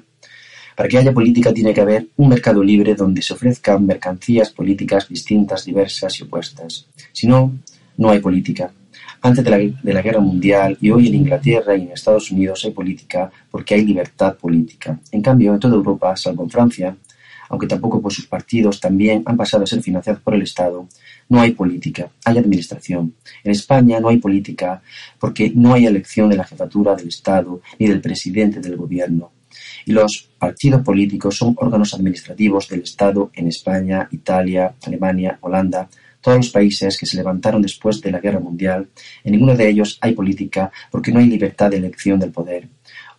Para 0.80 0.88
que 0.88 0.96
haya 0.96 1.12
política 1.12 1.52
tiene 1.52 1.74
que 1.74 1.82
haber 1.82 2.06
un 2.16 2.30
mercado 2.30 2.64
libre 2.64 2.94
donde 2.94 3.20
se 3.20 3.34
ofrezcan 3.34 3.84
mercancías 3.84 4.48
políticas 4.48 5.06
distintas, 5.06 5.66
diversas 5.66 6.18
y 6.18 6.22
opuestas. 6.22 6.86
Si 7.12 7.26
no, 7.26 7.52
no 7.98 8.08
hay 8.08 8.20
política. 8.20 8.72
Antes 9.20 9.44
de 9.44 9.74
la, 9.92 10.00
Guerra 10.00 10.20
Mundial 10.20 10.78
y 10.80 10.90
hoy 10.90 11.08
en 11.08 11.16
Inglaterra 11.16 11.76
y 11.76 11.82
en 11.82 11.92
Estados 11.92 12.30
Unidos 12.30 12.64
hay 12.64 12.70
política 12.70 13.30
porque 13.50 13.74
hay 13.74 13.84
libertad 13.84 14.38
política. 14.38 14.98
En 15.12 15.20
cambio, 15.20 15.52
en 15.52 15.60
toda 15.60 15.74
Europa, 15.74 16.16
salvo 16.16 16.44
en 16.44 16.50
Francia, 16.50 16.96
aunque 17.50 17.66
tampoco 17.66 18.00
por 18.00 18.14
sus 18.14 18.26
partidos 18.26 18.80
también 18.80 19.22
han 19.26 19.36
pasado 19.36 19.64
a 19.64 19.66
ser 19.66 19.82
financiados 19.82 20.22
por 20.22 20.34
el 20.34 20.40
Estado, 20.40 20.88
no 21.28 21.42
hay 21.42 21.50
política, 21.50 22.08
hay 22.24 22.38
administración. 22.38 23.12
En 23.44 23.52
España 23.52 24.00
no 24.00 24.08
hay 24.08 24.16
política 24.16 24.80
porque 25.18 25.52
no 25.54 25.74
hay 25.74 25.84
elección 25.84 26.30
de 26.30 26.36
la 26.36 26.44
jefatura 26.44 26.94
del 26.94 27.08
Estado 27.08 27.60
ni 27.78 27.86
del 27.86 28.00
presidente 28.00 28.60
del 28.60 28.78
gobierno. 28.78 29.30
Y 29.86 29.92
los 29.92 30.28
partidos 30.38 30.82
políticos 30.82 31.36
son 31.36 31.54
órganos 31.58 31.94
administrativos 31.94 32.68
del 32.68 32.82
Estado 32.82 33.30
en 33.34 33.48
España, 33.48 34.08
Italia, 34.10 34.74
Alemania, 34.82 35.38
Holanda, 35.40 35.88
todos 36.20 36.36
los 36.36 36.50
países 36.50 36.98
que 36.98 37.06
se 37.06 37.16
levantaron 37.16 37.62
después 37.62 38.00
de 38.00 38.10
la 38.10 38.20
Guerra 38.20 38.40
Mundial. 38.40 38.88
En 39.24 39.32
ninguno 39.32 39.56
de 39.56 39.68
ellos 39.68 39.98
hay 40.00 40.12
política 40.12 40.70
porque 40.90 41.12
no 41.12 41.18
hay 41.18 41.26
libertad 41.26 41.70
de 41.70 41.78
elección 41.78 42.20
del 42.20 42.30
poder. 42.30 42.68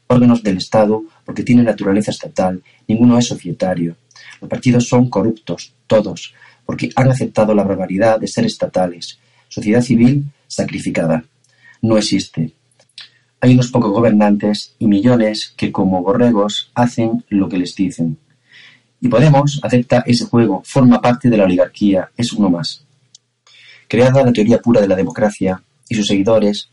Órganos 0.08 0.44
del 0.44 0.58
Estado 0.58 1.04
porque 1.26 1.44
tienen 1.44 1.66
naturaleza 1.66 2.12
estatal, 2.12 2.62
ninguno 2.88 3.18
es 3.18 3.28
societario. 3.28 3.96
Los 4.40 4.50
partidos 4.50 4.88
son 4.88 5.10
corruptos, 5.10 5.74
todos, 5.88 6.34
porque 6.66 6.90
han 6.96 7.10
aceptado 7.10 7.54
la 7.54 7.64
barbaridad 7.64 8.20
de 8.20 8.28
ser 8.28 8.46
estatales. 8.46 9.20
Sociedad 9.48 9.82
civil 9.82 10.26
sacrificada. 10.48 11.24
No 11.82 11.98
existe. 11.98 12.52
Hay 13.42 13.54
unos 13.54 13.72
pocos 13.72 13.92
gobernantes 13.92 14.76
y 14.80 14.88
millones 14.88 15.54
que 15.58 15.72
como 15.72 16.02
borregos 16.02 16.72
hacen 16.76 17.26
lo 17.30 17.50
que 17.50 17.58
les 17.58 17.76
dicen. 17.76 18.18
Y 19.02 19.10
Podemos 19.10 19.60
acepta 19.64 20.04
ese 20.06 20.26
juego, 20.26 20.62
forma 20.64 21.02
parte 21.02 21.30
de 21.30 21.38
la 21.38 21.46
oligarquía, 21.46 22.12
es 22.16 22.32
uno 22.34 22.50
más. 22.50 22.86
Creada 23.88 24.24
la 24.24 24.32
teoría 24.32 24.60
pura 24.60 24.80
de 24.80 24.88
la 24.88 24.96
democracia 24.96 25.62
y 25.90 25.96
sus 25.96 26.08
seguidores 26.08 26.70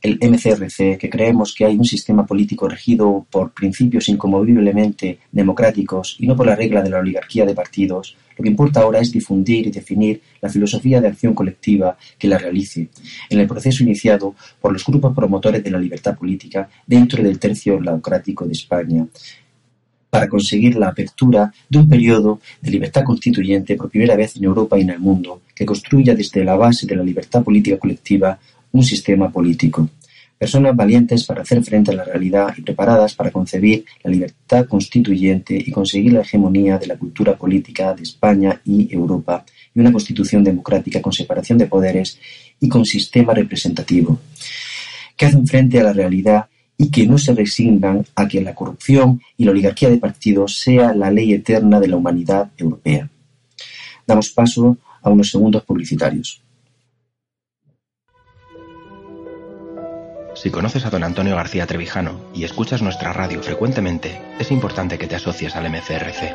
el 0.00 0.18
MCRC, 0.20 0.96
que 0.96 1.10
creemos 1.10 1.54
que 1.54 1.64
hay 1.64 1.76
un 1.76 1.84
sistema 1.84 2.24
político 2.24 2.68
regido 2.68 3.26
por 3.30 3.52
principios 3.52 4.08
inconmoviblemente 4.08 5.18
democráticos 5.32 6.16
y 6.20 6.26
no 6.26 6.36
por 6.36 6.46
la 6.46 6.54
regla 6.54 6.82
de 6.82 6.90
la 6.90 6.98
oligarquía 6.98 7.44
de 7.44 7.54
partidos, 7.54 8.16
lo 8.36 8.44
que 8.44 8.50
importa 8.50 8.80
ahora 8.80 9.00
es 9.00 9.10
difundir 9.10 9.66
y 9.66 9.70
definir 9.70 10.22
la 10.40 10.48
filosofía 10.48 11.00
de 11.00 11.08
acción 11.08 11.34
colectiva 11.34 11.96
que 12.16 12.28
la 12.28 12.38
realice, 12.38 12.88
en 13.28 13.40
el 13.40 13.48
proceso 13.48 13.82
iniciado 13.82 14.36
por 14.60 14.72
los 14.72 14.84
grupos 14.84 15.14
promotores 15.14 15.64
de 15.64 15.70
la 15.70 15.78
libertad 15.78 16.16
política 16.16 16.68
dentro 16.86 17.22
del 17.22 17.40
tercio 17.40 17.78
democrático 17.80 18.46
de 18.46 18.52
España, 18.52 19.06
para 20.10 20.28
conseguir 20.28 20.76
la 20.76 20.88
apertura 20.88 21.52
de 21.68 21.78
un 21.78 21.88
periodo 21.88 22.40
de 22.62 22.70
libertad 22.70 23.02
constituyente 23.02 23.76
por 23.76 23.90
primera 23.90 24.16
vez 24.16 24.36
en 24.36 24.44
Europa 24.44 24.78
y 24.78 24.82
en 24.82 24.90
el 24.90 25.00
mundo, 25.00 25.42
que 25.54 25.66
construya 25.66 26.14
desde 26.14 26.44
la 26.44 26.56
base 26.56 26.86
de 26.86 26.96
la 26.96 27.02
libertad 27.02 27.42
política 27.42 27.78
colectiva 27.78 28.38
un 28.72 28.82
sistema 28.82 29.30
político. 29.30 29.88
Personas 30.38 30.76
valientes 30.76 31.24
para 31.24 31.42
hacer 31.42 31.64
frente 31.64 31.90
a 31.90 31.94
la 31.94 32.04
realidad 32.04 32.54
y 32.56 32.62
preparadas 32.62 33.14
para 33.14 33.32
concebir 33.32 33.84
la 34.04 34.10
libertad 34.10 34.66
constituyente 34.66 35.56
y 35.56 35.72
conseguir 35.72 36.12
la 36.12 36.20
hegemonía 36.20 36.78
de 36.78 36.86
la 36.86 36.96
cultura 36.96 37.36
política 37.36 37.92
de 37.92 38.04
España 38.04 38.60
y 38.64 38.92
Europa 38.94 39.44
y 39.74 39.80
una 39.80 39.90
constitución 39.90 40.44
democrática 40.44 41.02
con 41.02 41.12
separación 41.12 41.58
de 41.58 41.66
poderes 41.66 42.20
y 42.60 42.68
con 42.68 42.84
sistema 42.84 43.34
representativo, 43.34 44.20
que 45.16 45.26
hacen 45.26 45.46
frente 45.46 45.80
a 45.80 45.84
la 45.84 45.92
realidad 45.92 46.46
y 46.76 46.88
que 46.92 47.04
no 47.06 47.18
se 47.18 47.34
resignan 47.34 48.06
a 48.14 48.28
que 48.28 48.40
la 48.40 48.54
corrupción 48.54 49.20
y 49.36 49.44
la 49.44 49.50
oligarquía 49.50 49.90
de 49.90 49.98
partidos 49.98 50.60
sea 50.60 50.94
la 50.94 51.10
ley 51.10 51.32
eterna 51.32 51.80
de 51.80 51.88
la 51.88 51.96
humanidad 51.96 52.52
europea. 52.56 53.10
Damos 54.06 54.30
paso 54.30 54.78
a 55.02 55.10
unos 55.10 55.28
segundos 55.30 55.64
publicitarios. 55.64 56.40
Si 60.40 60.52
conoces 60.52 60.86
a 60.86 60.90
don 60.90 61.02
Antonio 61.02 61.34
García 61.34 61.66
Trevijano 61.66 62.20
y 62.32 62.44
escuchas 62.44 62.80
nuestra 62.80 63.12
radio 63.12 63.42
frecuentemente, 63.42 64.22
es 64.38 64.52
importante 64.52 64.96
que 64.96 65.08
te 65.08 65.16
asocies 65.16 65.56
al 65.56 65.68
MCRC. 65.68 66.32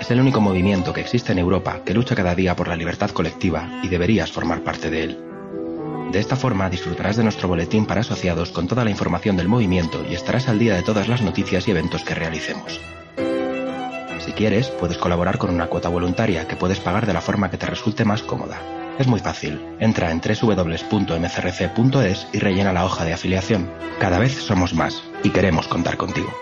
Es 0.00 0.10
el 0.12 0.20
único 0.20 0.40
movimiento 0.40 0.92
que 0.92 1.00
existe 1.00 1.32
en 1.32 1.40
Europa 1.40 1.80
que 1.84 1.92
lucha 1.92 2.14
cada 2.14 2.36
día 2.36 2.54
por 2.54 2.68
la 2.68 2.76
libertad 2.76 3.10
colectiva 3.10 3.80
y 3.82 3.88
deberías 3.88 4.30
formar 4.30 4.62
parte 4.62 4.90
de 4.90 5.02
él. 5.02 5.18
De 6.12 6.20
esta 6.20 6.36
forma 6.36 6.70
disfrutarás 6.70 7.16
de 7.16 7.24
nuestro 7.24 7.48
boletín 7.48 7.84
para 7.84 8.02
asociados 8.02 8.52
con 8.52 8.68
toda 8.68 8.84
la 8.84 8.90
información 8.90 9.36
del 9.36 9.48
movimiento 9.48 10.06
y 10.08 10.14
estarás 10.14 10.48
al 10.48 10.60
día 10.60 10.76
de 10.76 10.84
todas 10.84 11.08
las 11.08 11.22
noticias 11.22 11.66
y 11.66 11.72
eventos 11.72 12.04
que 12.04 12.14
realicemos. 12.14 12.80
Si 14.20 14.30
quieres, 14.30 14.68
puedes 14.68 14.98
colaborar 14.98 15.38
con 15.38 15.50
una 15.50 15.66
cuota 15.66 15.88
voluntaria 15.88 16.46
que 16.46 16.54
puedes 16.54 16.78
pagar 16.78 17.06
de 17.06 17.12
la 17.12 17.20
forma 17.20 17.50
que 17.50 17.58
te 17.58 17.66
resulte 17.66 18.04
más 18.04 18.22
cómoda. 18.22 18.85
Es 18.98 19.06
muy 19.06 19.20
fácil. 19.20 19.60
Entra 19.78 20.10
en 20.10 20.22
www.mcrc.es 20.22 20.68
y 22.32 22.38
rellena 22.38 22.72
la 22.72 22.86
hoja 22.86 23.04
de 23.04 23.12
afiliación. 23.12 23.70
Cada 24.00 24.18
vez 24.18 24.32
somos 24.32 24.72
más 24.72 25.02
y 25.22 25.28
queremos 25.28 25.68
contar 25.68 25.98
contigo. 25.98 26.32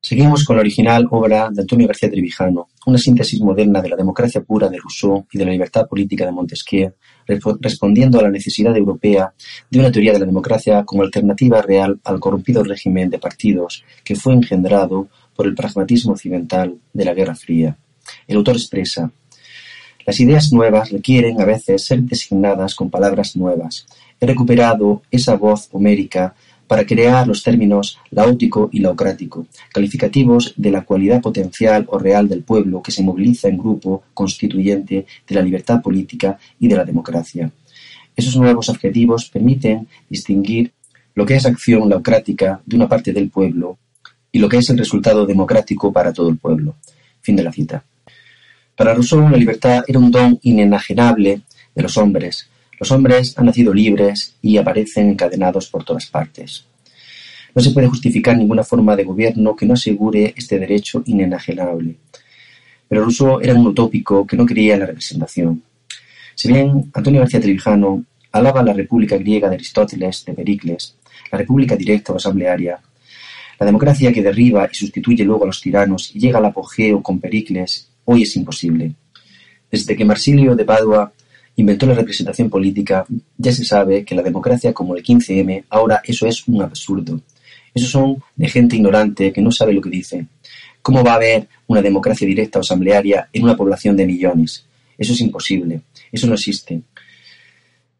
Seguimos 0.00 0.44
con 0.44 0.56
la 0.56 0.60
original 0.60 1.06
obra 1.10 1.50
de 1.52 1.60
Antonio 1.60 1.86
García 1.86 2.10
Trevijano, 2.10 2.68
una 2.86 2.98
síntesis 2.98 3.40
moderna 3.40 3.80
de 3.80 3.90
la 3.90 3.96
democracia 3.96 4.40
pura 4.40 4.68
de 4.68 4.78
Rousseau 4.78 5.26
y 5.30 5.38
de 5.38 5.44
la 5.44 5.52
libertad 5.52 5.86
política 5.86 6.24
de 6.24 6.32
Montesquieu, 6.32 6.94
respondiendo 7.26 8.18
a 8.18 8.22
la 8.22 8.30
necesidad 8.30 8.76
europea 8.76 9.32
de 9.70 9.78
una 9.78 9.92
teoría 9.92 10.12
de 10.12 10.20
la 10.20 10.26
democracia 10.26 10.84
como 10.84 11.02
alternativa 11.02 11.62
real 11.62 12.00
al 12.04 12.18
corrompido 12.18 12.64
régimen 12.64 13.10
de 13.10 13.18
partidos 13.18 13.84
que 14.02 14.16
fue 14.16 14.34
engendrado 14.34 15.08
por 15.36 15.46
el 15.46 15.54
pragmatismo 15.54 16.12
occidental 16.12 16.76
de 16.92 17.04
la 17.04 17.14
Guerra 17.14 17.36
Fría. 17.36 17.76
El 18.26 18.38
autor 18.38 18.56
expresa 18.56 19.12
las 20.08 20.20
ideas 20.20 20.50
nuevas 20.54 20.90
requieren 20.90 21.38
a 21.38 21.44
veces 21.44 21.84
ser 21.84 22.00
designadas 22.00 22.74
con 22.74 22.88
palabras 22.88 23.36
nuevas. 23.36 23.84
He 24.18 24.24
recuperado 24.24 25.02
esa 25.10 25.36
voz 25.36 25.68
homérica 25.70 26.34
para 26.66 26.86
crear 26.86 27.28
los 27.28 27.42
términos 27.42 27.98
laótico 28.10 28.70
y 28.72 28.78
laocrático, 28.78 29.46
calificativos 29.70 30.54
de 30.56 30.70
la 30.70 30.80
cualidad 30.80 31.20
potencial 31.20 31.84
o 31.90 31.98
real 31.98 32.26
del 32.26 32.42
pueblo 32.42 32.80
que 32.80 32.90
se 32.90 33.02
moviliza 33.02 33.48
en 33.48 33.58
grupo 33.58 34.04
constituyente 34.14 35.04
de 35.28 35.34
la 35.34 35.42
libertad 35.42 35.82
política 35.82 36.38
y 36.58 36.68
de 36.68 36.76
la 36.76 36.86
democracia. 36.86 37.50
Esos 38.16 38.34
nuevos 38.34 38.70
adjetivos 38.70 39.28
permiten 39.28 39.88
distinguir 40.08 40.72
lo 41.14 41.26
que 41.26 41.36
es 41.36 41.44
acción 41.44 41.86
laocrática 41.86 42.62
de 42.64 42.76
una 42.76 42.88
parte 42.88 43.12
del 43.12 43.28
pueblo 43.28 43.76
y 44.32 44.38
lo 44.38 44.48
que 44.48 44.56
es 44.56 44.70
el 44.70 44.78
resultado 44.78 45.26
democrático 45.26 45.92
para 45.92 46.14
todo 46.14 46.30
el 46.30 46.38
pueblo. 46.38 46.76
Fin 47.20 47.36
de 47.36 47.42
la 47.42 47.52
cita. 47.52 47.84
Para 48.78 48.94
Rousseau 48.94 49.28
la 49.28 49.36
libertad 49.36 49.82
era 49.88 49.98
un 49.98 50.08
don 50.08 50.38
inenajenable 50.40 51.40
de 51.74 51.82
los 51.82 51.98
hombres. 51.98 52.48
Los 52.78 52.92
hombres 52.92 53.36
han 53.36 53.46
nacido 53.46 53.74
libres 53.74 54.36
y 54.40 54.56
aparecen 54.56 55.10
encadenados 55.10 55.68
por 55.68 55.82
todas 55.82 56.06
partes. 56.06 56.64
No 57.56 57.60
se 57.60 57.72
puede 57.72 57.88
justificar 57.88 58.36
ninguna 58.36 58.62
forma 58.62 58.94
de 58.94 59.02
gobierno 59.02 59.56
que 59.56 59.66
no 59.66 59.74
asegure 59.74 60.32
este 60.36 60.60
derecho 60.60 61.02
inenajenable. 61.06 61.96
Pero 62.86 63.02
Rousseau 63.02 63.40
era 63.40 63.52
un 63.52 63.66
utópico 63.66 64.24
que 64.24 64.36
no 64.36 64.46
creía 64.46 64.74
en 64.74 64.80
la 64.80 64.86
representación. 64.86 65.60
Si 66.36 66.46
bien 66.46 66.88
Antonio 66.94 67.18
García 67.18 67.40
Trevijano 67.40 68.04
alaba 68.30 68.62
la 68.62 68.74
república 68.74 69.16
griega 69.16 69.48
de 69.48 69.56
Aristóteles, 69.56 70.24
de 70.24 70.34
Pericles, 70.34 70.94
la 71.32 71.38
república 71.38 71.74
directa 71.74 72.12
o 72.12 72.16
asamblearia, 72.16 72.78
la 73.58 73.66
democracia 73.66 74.12
que 74.12 74.22
derriba 74.22 74.68
y 74.70 74.76
sustituye 74.76 75.24
luego 75.24 75.42
a 75.42 75.46
los 75.48 75.60
tiranos 75.60 76.14
y 76.14 76.20
llega 76.20 76.38
al 76.38 76.44
apogeo 76.44 77.02
con 77.02 77.18
Pericles 77.18 77.88
Hoy 78.10 78.22
es 78.22 78.34
imposible. 78.36 78.94
Desde 79.70 79.94
que 79.94 80.02
Marsilio 80.02 80.56
de 80.56 80.64
Padua 80.64 81.12
inventó 81.56 81.84
la 81.84 81.92
representación 81.92 82.48
política, 82.48 83.04
ya 83.36 83.52
se 83.52 83.66
sabe 83.66 84.02
que 84.02 84.14
la 84.14 84.22
democracia 84.22 84.72
como 84.72 84.96
el 84.96 85.02
15M, 85.02 85.64
ahora 85.68 86.00
eso 86.02 86.26
es 86.26 86.48
un 86.48 86.62
absurdo. 86.62 87.20
Eso 87.74 87.86
son 87.86 88.16
de 88.34 88.48
gente 88.48 88.76
ignorante 88.76 89.30
que 89.30 89.42
no 89.42 89.52
sabe 89.52 89.74
lo 89.74 89.82
que 89.82 89.90
dice. 89.90 90.26
¿Cómo 90.80 91.04
va 91.04 91.12
a 91.12 91.16
haber 91.16 91.48
una 91.66 91.82
democracia 91.82 92.26
directa 92.26 92.58
o 92.58 92.62
asamblearia 92.62 93.28
en 93.30 93.44
una 93.44 93.58
población 93.58 93.94
de 93.94 94.06
millones? 94.06 94.64
Eso 94.96 95.12
es 95.12 95.20
imposible. 95.20 95.82
Eso 96.10 96.26
no 96.28 96.32
existe. 96.32 96.80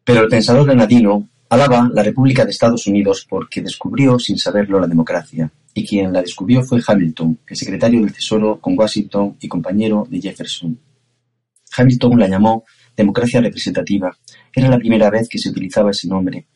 Pero 0.03 0.21
el 0.21 0.27
pensador 0.27 0.65
granadino 0.65 1.29
alaba 1.49 1.87
la 1.93 2.01
República 2.01 2.45
de 2.45 2.49
Estados 2.49 2.87
Unidos 2.87 3.27
porque 3.29 3.61
descubrió 3.61 4.17
sin 4.17 4.39
saberlo 4.39 4.79
la 4.79 4.87
democracia 4.87 5.51
y 5.73 5.85
quien 5.85 6.11
la 6.11 6.21
descubrió 6.21 6.63
fue 6.63 6.81
Hamilton, 6.85 7.39
el 7.47 7.57
secretario 7.57 8.01
del 8.01 8.13
Tesoro 8.13 8.59
con 8.59 8.77
Washington 8.77 9.37
y 9.39 9.47
compañero 9.47 10.07
de 10.09 10.21
Jefferson. 10.21 10.77
Hamilton 11.75 12.19
la 12.19 12.27
llamó 12.27 12.65
democracia 12.95 13.41
representativa. 13.41 14.15
Era 14.53 14.69
la 14.69 14.77
primera 14.77 15.09
vez 15.09 15.29
que 15.29 15.37
se 15.37 15.49
utilizaba 15.49 15.91
ese 15.91 16.07
nombre. 16.07 16.47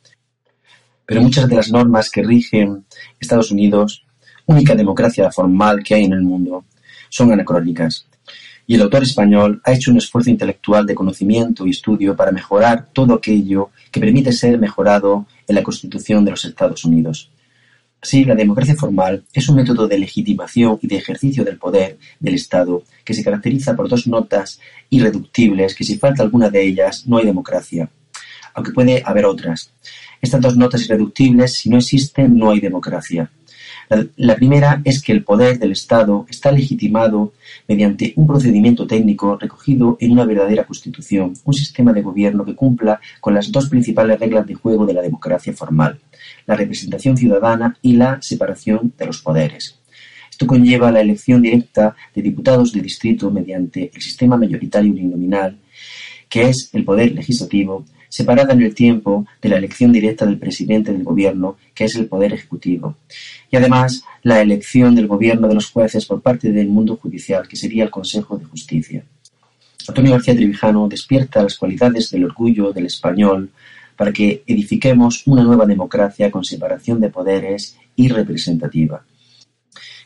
Pero 1.05 1.21
muchas 1.21 1.47
de 1.47 1.55
las 1.55 1.71
normas 1.71 2.09
que 2.09 2.23
rigen 2.23 2.85
Estados 3.19 3.51
Unidos, 3.51 4.03
única 4.45 4.75
democracia 4.75 5.31
formal 5.31 5.83
que 5.83 5.95
hay 5.95 6.05
en 6.05 6.13
el 6.13 6.21
mundo, 6.21 6.65
son 7.09 7.31
anacrónicas. 7.31 8.07
Y 8.65 8.75
el 8.75 8.81
autor 8.81 9.03
español 9.03 9.61
ha 9.65 9.73
hecho 9.73 9.91
un 9.91 9.97
esfuerzo 9.97 10.29
intelectual 10.29 10.85
de 10.85 10.95
conocimiento 10.95 11.67
y 11.67 11.71
estudio 11.71 12.15
para 12.15 12.31
mejorar 12.31 12.89
todo 12.93 13.15
aquello 13.15 13.71
que 13.91 13.99
permite 13.99 14.31
ser 14.31 14.57
mejorado 14.57 15.27
en 15.47 15.55
la 15.55 15.63
Constitución 15.63 16.23
de 16.23 16.31
los 16.31 16.45
Estados 16.45 16.85
Unidos. 16.85 17.29
Así, 18.03 18.25
la 18.25 18.35
democracia 18.35 18.75
formal 18.75 19.23
es 19.31 19.47
un 19.47 19.55
método 19.55 19.87
de 19.87 19.97
legitimación 19.97 20.77
y 20.81 20.87
de 20.87 20.97
ejercicio 20.97 21.45
del 21.45 21.57
poder 21.57 21.97
del 22.19 22.33
Estado 22.33 22.83
que 23.05 23.13
se 23.13 23.23
caracteriza 23.23 23.77
por 23.77 23.87
dos 23.87 24.07
notas 24.07 24.59
irreductibles 24.89 25.73
que 25.73 25.85
si 25.85 25.97
falta 25.97 26.21
alguna 26.21 26.49
de 26.49 26.61
ellas 26.65 27.07
no 27.07 27.17
hay 27.17 27.25
democracia. 27.25 27.89
aunque 28.55 28.73
puede 28.73 29.01
haber 29.05 29.25
otras. 29.25 29.71
Estas 30.21 30.41
dos 30.41 30.57
notas 30.57 30.83
irreductibles, 30.83 31.53
si 31.53 31.69
no 31.69 31.77
existen, 31.77 32.37
no 32.37 32.51
hay 32.51 32.59
democracia. 32.59 33.31
La, 34.17 34.35
primera 34.35 34.81
es 34.83 35.01
que 35.01 35.11
el 35.11 35.23
poder 35.23 35.59
del 35.59 35.71
Estado 35.71 36.25
está 36.29 36.51
legitimado 36.51 37.33
mediante 37.67 38.13
un 38.15 38.27
procedimiento 38.27 38.87
técnico 38.87 39.37
recogido 39.37 39.97
en 39.99 40.11
una 40.11 40.25
verdadera 40.25 40.65
constitución, 40.65 41.33
un 41.43 41.53
sistema 41.53 41.93
de 41.93 42.01
gobierno 42.01 42.45
que 42.45 42.55
cumpla 42.55 42.99
con 43.19 43.33
las 43.33 43.51
dos 43.51 43.69
principales 43.69 44.19
reglas 44.19 44.47
de 44.47 44.55
juego 44.55 44.85
de 44.85 44.93
la 44.93 45.01
democracia 45.01 45.53
formal, 45.53 45.99
la 46.45 46.55
representación 46.55 47.17
ciudadana 47.17 47.77
y 47.81 47.93
la 47.93 48.21
separación 48.21 48.93
de 48.97 49.05
los 49.05 49.21
poderes. 49.21 49.79
Esto 50.29 50.47
conlleva 50.47 50.91
la 50.91 51.01
elección 51.01 51.41
directa 51.41 51.95
de 52.15 52.21
diputados 52.21 52.73
de 52.73 52.81
distrito 52.81 53.29
mediante 53.29 53.91
el 53.93 54.01
sistema 54.01 54.35
mayoritario 54.35 54.91
uninominal, 54.91 55.59
que 56.27 56.49
es 56.49 56.69
el 56.73 56.83
poder 56.83 57.11
legislativo, 57.11 57.85
separada 58.13 58.53
en 58.53 58.61
el 58.61 58.75
tiempo 58.75 59.25
de 59.41 59.49
la 59.49 59.57
elección 59.57 59.91
directa 59.91 60.23
del 60.23 60.37
presidente 60.37 60.93
del 60.93 61.03
gobierno, 61.03 61.57
que 61.73 61.85
es 61.85 61.95
el 61.95 62.05
poder 62.05 62.31
ejecutivo, 62.31 62.95
y 63.49 63.55
además 63.55 64.03
la 64.21 64.39
elección 64.39 64.93
del 64.93 65.07
gobierno 65.07 65.47
de 65.47 65.55
los 65.55 65.71
jueces 65.71 66.05
por 66.05 66.21
parte 66.21 66.51
del 66.51 66.67
mundo 66.67 66.95
judicial, 66.95 67.47
que 67.47 67.55
sería 67.55 67.85
el 67.85 67.89
Consejo 67.89 68.37
de 68.37 68.45
Justicia. 68.45 69.03
Antonio 69.87 70.11
García 70.11 70.35
Trevijano 70.35 70.87
despierta 70.87 71.41
las 71.41 71.57
cualidades 71.57 72.11
del 72.11 72.25
orgullo 72.25 72.71
del 72.71 72.85
español 72.85 73.49
para 73.97 74.11
que 74.11 74.43
edifiquemos 74.45 75.25
una 75.25 75.43
nueva 75.43 75.65
democracia 75.65 76.29
con 76.29 76.43
separación 76.43 76.99
de 76.99 77.09
poderes 77.09 77.75
y 77.95 78.09
representativa. 78.09 79.03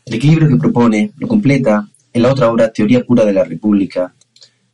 El 0.05 0.13
equilibrio 0.13 0.47
que 0.47 0.55
propone 0.55 1.11
lo 1.17 1.27
completa 1.27 1.85
en 2.13 2.21
la 2.21 2.31
otra 2.31 2.49
obra 2.49 2.71
Teoría 2.71 3.03
pura 3.03 3.25
de 3.25 3.33
la 3.33 3.43
República, 3.43 4.13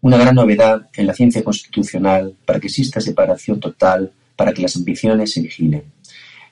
una 0.04 0.18
gran 0.18 0.36
novedad 0.36 0.90
en 0.96 1.08
la 1.08 1.14
ciencia 1.14 1.42
constitucional 1.46 2.36
para 2.46 2.60
que 2.60 2.68
exista 2.68 3.00
separación 3.00 3.62
total, 3.62 4.12
para 4.36 4.52
que 4.52 4.62
las 4.62 4.76
ambiciones 4.76 5.32
se 5.32 5.42
vigilen. 5.42 5.84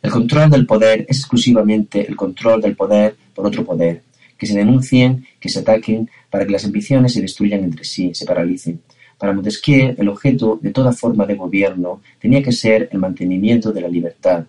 El 0.02 0.10
control 0.10 0.50
del 0.50 0.66
poder 0.66 1.06
es 1.10 1.20
exclusivamente 1.20 2.08
el 2.08 2.16
control 2.16 2.62
del 2.62 2.78
poder 2.78 3.18
por 3.36 3.46
otro 3.46 3.66
poder, 3.66 4.04
que 4.38 4.48
se 4.48 4.58
denuncien, 4.58 5.28
que 5.38 5.50
se 5.50 5.60
ataquen, 5.60 6.10
para 6.30 6.46
que 6.46 6.54
las 6.54 6.64
ambiciones 6.64 7.12
se 7.12 7.22
destruyan 7.22 7.66
entre 7.66 7.84
sí, 7.84 8.16
se 8.16 8.26
paralicen. 8.26 8.80
Para 9.18 9.34
Montesquieu, 9.34 9.96
el 9.98 10.08
objeto 10.08 10.58
de 10.62 10.72
toda 10.72 10.94
forma 10.94 11.26
de 11.26 11.36
gobierno 11.36 12.02
tenía 12.20 12.42
que 12.42 12.54
ser 12.54 12.88
el 12.90 13.00
mantenimiento 13.00 13.74
de 13.74 13.82
la 13.82 13.90
libertad, 13.90 14.46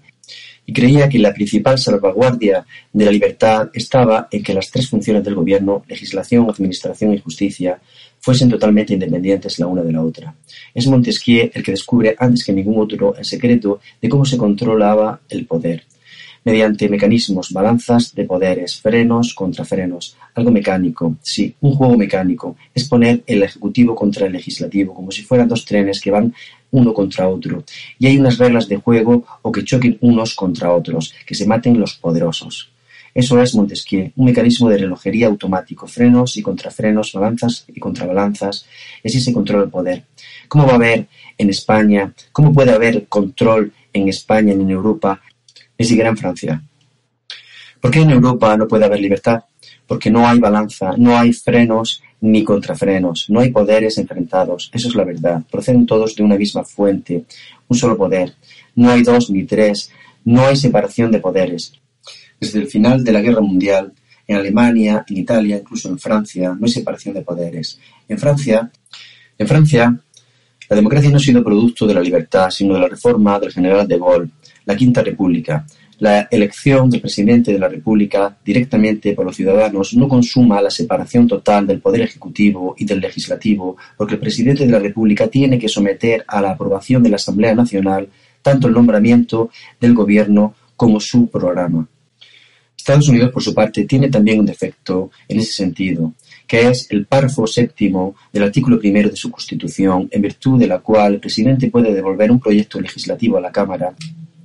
y 0.65 0.73
creía 0.73 1.09
que 1.09 1.19
la 1.19 1.33
principal 1.33 1.79
salvaguardia 1.79 2.65
de 2.93 3.05
la 3.05 3.11
libertad 3.11 3.71
estaba 3.75 4.29
en 4.31 4.43
que 4.43 4.55
las 4.55 4.71
tres 4.71 4.89
funciones 4.89 5.25
del 5.25 5.35
gobierno, 5.35 5.85
legislación, 5.89 6.49
administración 6.49 7.15
y 7.15 7.19
justicia, 7.19 7.81
fuesen 8.21 8.49
totalmente 8.49 8.95
independientes 8.95 9.59
la 9.59 9.67
una 9.67 9.83
de 9.83 9.93
la 9.93 10.03
otra. 10.03 10.35
Es 10.73 10.87
Montesquieu 10.87 11.51
el 11.53 11.63
que 11.63 11.73
descubre 11.73 12.15
antes 12.19 12.45
que 12.45 12.53
ningún 12.53 12.81
otro 12.81 13.15
el 13.17 13.25
secreto 13.25 13.81
de 14.01 14.09
cómo 14.09 14.25
se 14.25 14.39
controlaba 14.39 15.21
el 15.29 15.45
poder, 15.47 15.83
mediante 16.45 16.89
mecanismos, 16.89 17.53
balanzas 17.53 18.15
de 18.15 18.25
poderes, 18.25 18.81
frenos 18.81 19.35
contra 19.35 19.65
frenos, 19.65 20.17
algo 20.35 20.51
mecánico, 20.51 21.17
sí, 21.23 21.55
un 21.61 21.75
juego 21.75 21.97
mecánico, 21.97 22.57
es 22.75 22.89
poner 22.89 23.23
el 23.27 23.43
ejecutivo 23.43 23.95
contra 23.95 24.27
el 24.27 24.33
legislativo, 24.33 24.95
como 24.95 25.11
si 25.11 25.23
fueran 25.23 25.49
dos 25.49 25.65
trenes 25.65 26.01
que 26.01 26.11
van 26.11 26.35
uno 26.71 26.93
contra 26.95 27.29
otro, 27.29 27.65
y 27.99 28.07
hay 28.07 28.19
unas 28.19 28.39
reglas 28.39 28.69
de 28.69 28.77
juego 28.77 29.25
o 29.43 29.53
que 29.53 29.65
choquen 29.65 29.99
unos 30.01 30.35
contra 30.35 30.73
otros, 30.73 31.15
que 31.27 31.35
se 31.35 31.47
maten 31.47 31.79
los 31.79 31.95
poderosos. 31.95 32.71
Eso 33.15 33.41
es 33.43 33.55
Montesquieu, 33.55 34.11
un 34.17 34.25
mecanismo 34.25 34.71
de 34.71 34.79
relojería 34.79 35.27
automático, 35.27 35.87
frenos 35.87 36.39
y 36.39 36.43
contrafrenos, 36.43 37.13
balanzas 37.13 37.67
y 37.69 37.79
contrabalanzas, 37.79 38.65
es 39.03 39.15
ese 39.15 39.35
control 39.35 39.63
del 39.63 39.71
poder. 39.71 40.05
¿Cómo 40.49 40.65
va 40.65 40.73
a 40.73 40.77
haber 40.77 41.09
en 41.37 41.51
España, 41.51 42.15
cómo 42.33 42.55
puede 42.55 42.73
haber 42.73 43.07
control 43.09 43.71
en 43.93 44.09
España 44.09 44.55
ni 44.55 44.63
en 44.63 44.71
Europa, 44.71 45.21
ni 45.79 45.87
siquiera 45.87 46.11
en 46.11 46.17
Francia? 46.17 46.63
¿Por 47.81 47.91
qué 47.91 48.01
en 48.01 48.11
Europa 48.11 48.57
no 48.57 48.69
puede 48.69 48.85
haber 48.85 49.01
libertad? 49.01 49.43
Porque 49.87 50.11
no 50.11 50.27
hay 50.27 50.39
balanza, 50.39 50.95
no 50.97 51.19
hay 51.19 51.33
frenos 51.33 52.03
ni 52.21 52.45
contrafrenos, 52.45 53.29
no 53.29 53.41
hay 53.41 53.51
poderes 53.51 53.99
enfrentados, 53.99 54.71
eso 54.73 54.89
es 54.89 54.95
la 54.95 55.05
verdad, 55.05 55.43
proceden 55.51 55.87
todos 55.87 56.15
de 56.15 56.23
una 56.23 56.37
misma 56.37 56.63
fuente, 56.63 57.25
un 57.67 57.77
solo 57.77 57.97
poder, 57.97 58.33
no 58.77 58.91
hay 58.91 59.03
dos 59.03 59.29
ni 59.31 59.45
tres, 59.45 59.91
no 60.25 60.47
hay 60.47 60.57
separación 60.57 61.11
de 61.11 61.19
poderes. 61.19 61.73
Desde 62.41 62.61
el 62.61 62.69
final 62.69 63.03
de 63.03 63.13
la 63.13 63.21
Guerra 63.21 63.41
Mundial, 63.41 63.93
en 64.27 64.37
Alemania, 64.37 65.05
en 65.09 65.17
Italia, 65.17 65.57
incluso 65.59 65.89
en 65.89 65.99
Francia, 65.99 66.55
no 66.59 66.67
hay 66.67 66.73
separación 66.73 67.15
de 67.15 67.23
poderes. 67.23 67.81
En 68.09 68.19
Francia, 68.19 68.71
en 69.37 69.49
Francia, 69.49 69.99
la 70.69 70.77
democracia 70.77 71.11
no 71.11 71.17
ha 71.17 71.21
sido 71.21 71.43
producto 71.43 71.87
de 71.87 71.95
la 71.95 72.01
libertad, 72.01 72.51
sino 72.51 72.75
de 72.75 72.81
la 72.81 72.89
reforma 72.89 73.39
del 73.41 73.53
general 73.53 73.87
de 73.87 73.99
Gaulle, 73.99 74.31
la 74.65 74.77
Quinta 74.77 75.03
República. 75.03 75.67
La 75.99 76.29
elección 76.31 76.91
del 76.91 77.01
presidente 77.01 77.53
de 77.53 77.59
la 77.59 77.69
República 77.69 78.37
directamente 78.45 79.13
por 79.13 79.25
los 79.25 79.37
ciudadanos 79.37 79.95
no 79.95 80.09
consuma 80.09 80.61
la 80.61 80.71
separación 80.71 81.29
total 81.29 81.67
del 81.67 81.81
poder 81.81 82.03
ejecutivo 82.03 82.75
y 82.77 82.85
del 82.85 83.01
legislativo, 83.01 83.77
porque 83.97 84.15
el 84.15 84.21
presidente 84.21 84.67
de 84.67 84.73
la 84.73 84.81
República 84.81 85.29
tiene 85.29 85.59
que 85.59 85.69
someter 85.69 86.25
a 86.27 86.41
la 86.41 86.51
aprobación 86.51 87.03
de 87.03 87.11
la 87.11 87.17
Asamblea 87.17 87.55
Nacional 87.55 88.09
tanto 88.43 88.67
el 88.67 88.75
nombramiento 88.75 89.51
del 89.81 89.95
gobierno 89.95 90.55
como 90.77 90.99
su 90.99 91.29
programa. 91.29 91.87
Estados 92.77 93.09
Unidos, 93.09 93.31
por 93.31 93.43
su 93.43 93.55
parte, 93.55 93.85
tiene 93.85 94.09
también 94.09 94.41
un 94.41 94.47
defecto 94.47 95.13
en 95.29 95.39
ese 95.39 95.53
sentido, 95.53 96.15
que 96.49 96.69
es 96.69 96.89
el 96.91 97.07
párrafo 97.07 97.47
séptimo 97.47 98.17
del 98.33 98.43
artículo 98.43 98.81
primero 98.81 99.09
de 99.09 99.17
su 99.17 99.31
Constitución, 99.31 100.09
en 100.11 100.21
virtud 100.21 100.59
de 100.59 100.67
la 100.67 100.81
cual 100.81 101.15
el 101.15 101.21
presidente 101.21 101.71
puede 101.71 101.95
devolver 101.95 102.33
un 102.33 102.41
proyecto 102.41 102.81
legislativo 102.81 103.39
a 103.39 103.41
la 103.41 103.53
Cámara 103.53 103.95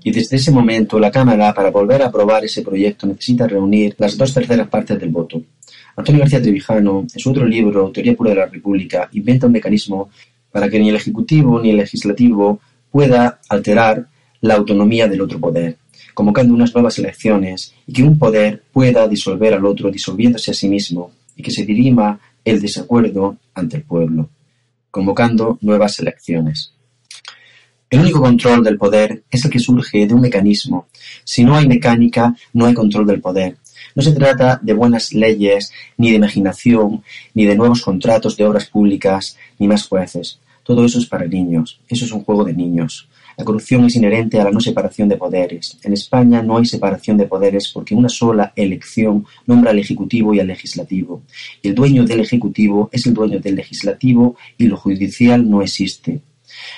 y 0.08 0.12
desde 0.12 0.38
ese 0.38 0.52
momento 0.52 0.98
la 1.02 1.12
Cámara, 1.12 1.54
para 1.54 1.70
volver 1.70 2.02
a 2.02 2.06
aprobar 2.06 2.46
ese 2.46 2.62
proyecto, 2.62 3.06
necesita 3.06 3.46
reunir 3.46 3.93
las 3.98 4.17
dos 4.17 4.34
terceras 4.34 4.70
partes 4.70 4.98
del 4.98 5.10
voto. 5.10 5.41
Antonio 5.98 6.22
García 6.22 6.41
Trevijano, 6.41 7.02
en 7.13 7.20
su 7.20 7.30
otro 7.30 7.46
libro, 7.46 7.91
Teoría 7.91 8.15
Pura 8.15 8.30
de 8.30 8.38
la 8.38 8.46
República, 8.46 9.10
inventa 9.12 9.48
un 9.48 9.52
mecanismo 9.52 10.10
para 10.50 10.70
que 10.70 10.80
ni 10.80 10.88
el 10.88 10.96
Ejecutivo 10.96 11.60
ni 11.60 11.72
el 11.72 11.76
Legislativo 11.76 12.62
pueda 12.89 13.41
alterar 13.50 14.08
la 14.39 14.54
autonomía 14.54 15.10
del 15.10 15.20
otro 15.20 15.41
poder 15.41 15.76
convocando 16.13 16.54
unas 16.54 16.74
nuevas 16.74 16.98
elecciones 17.00 17.74
y 17.86 17.91
que 17.91 18.04
un 18.04 18.17
poder 18.17 18.63
pueda 18.72 19.10
disolver 19.10 19.54
al 19.54 19.65
otro 19.65 19.91
disolviéndose 19.91 20.52
a 20.52 20.54
sí 20.54 20.70
mismo 20.70 21.12
y 21.36 21.43
que 21.43 21.52
se 21.52 21.65
dirima 21.65 22.17
el 22.46 22.62
desacuerdo 22.62 23.36
ante 23.54 23.76
el 23.76 23.84
pueblo, 23.84 24.30
convocando 24.89 25.58
nuevas 25.60 26.00
elecciones. 26.00 26.76
El 27.89 28.02
único 28.02 28.19
control 28.19 28.65
del 28.65 28.78
poder 28.78 29.23
es 29.32 29.45
el 29.45 29.52
que 29.52 29.60
surge 29.60 30.06
de 30.06 30.13
un 30.13 30.19
mecanismo. 30.19 30.88
Si 31.23 31.45
no 31.45 31.56
hay 31.56 31.67
mecánica, 31.67 32.36
no 32.52 32.65
hay 32.65 32.73
control 32.73 33.08
del 33.08 33.21
poder. 33.21 33.56
No 33.95 34.04
se 34.04 34.12
trata 34.12 34.60
de 34.62 34.73
buenas 34.73 35.13
leyes, 35.13 35.71
ni 35.95 36.10
de 36.10 36.17
imaginación, 36.17 37.02
ni 37.34 37.45
de 37.45 37.56
nuevos 37.56 37.82
contratos 37.82 38.36
de 38.36 38.45
obras 38.45 38.65
públicas, 38.65 39.38
ni 39.58 39.69
más 39.69 39.88
jueces. 39.88 40.41
Todo 40.63 40.84
eso 40.84 41.00
es 41.00 41.06
para 41.06 41.28
niños. 41.28 41.80
Eso 41.88 42.04
es 42.04 42.12
un 42.12 42.26
juego 42.26 42.43
de 42.43 42.54
niños. 42.54 43.08
La 43.38 43.45
corrupción 43.45 43.86
es 43.86 43.95
inherente 43.95 44.38
a 44.41 44.43
la 44.43 44.52
no 44.52 44.60
separación 44.60 45.08
de 45.08 45.15
poderes. 45.15 45.78
En 45.82 45.93
España 45.93 46.41
no 46.41 46.58
hay 46.58 46.65
separación 46.65 47.17
de 47.17 47.28
poderes 47.28 47.69
porque 47.69 47.95
una 47.95 48.10
sola 48.10 48.52
elección 48.58 49.26
nombra 49.45 49.71
al 49.71 49.80
Ejecutivo 49.80 50.34
y 50.34 50.41
al 50.41 50.47
Legislativo. 50.47 51.21
Y 51.62 51.69
el 51.69 51.76
dueño 51.76 52.04
del 52.04 52.19
Ejecutivo 52.19 52.89
es 52.91 53.06
el 53.08 53.13
dueño 53.13 53.39
del 53.39 53.56
Legislativo 53.56 54.36
y 54.58 54.65
lo 54.65 54.76
judicial 54.76 55.50
no 55.50 55.62
existe. 55.62 56.19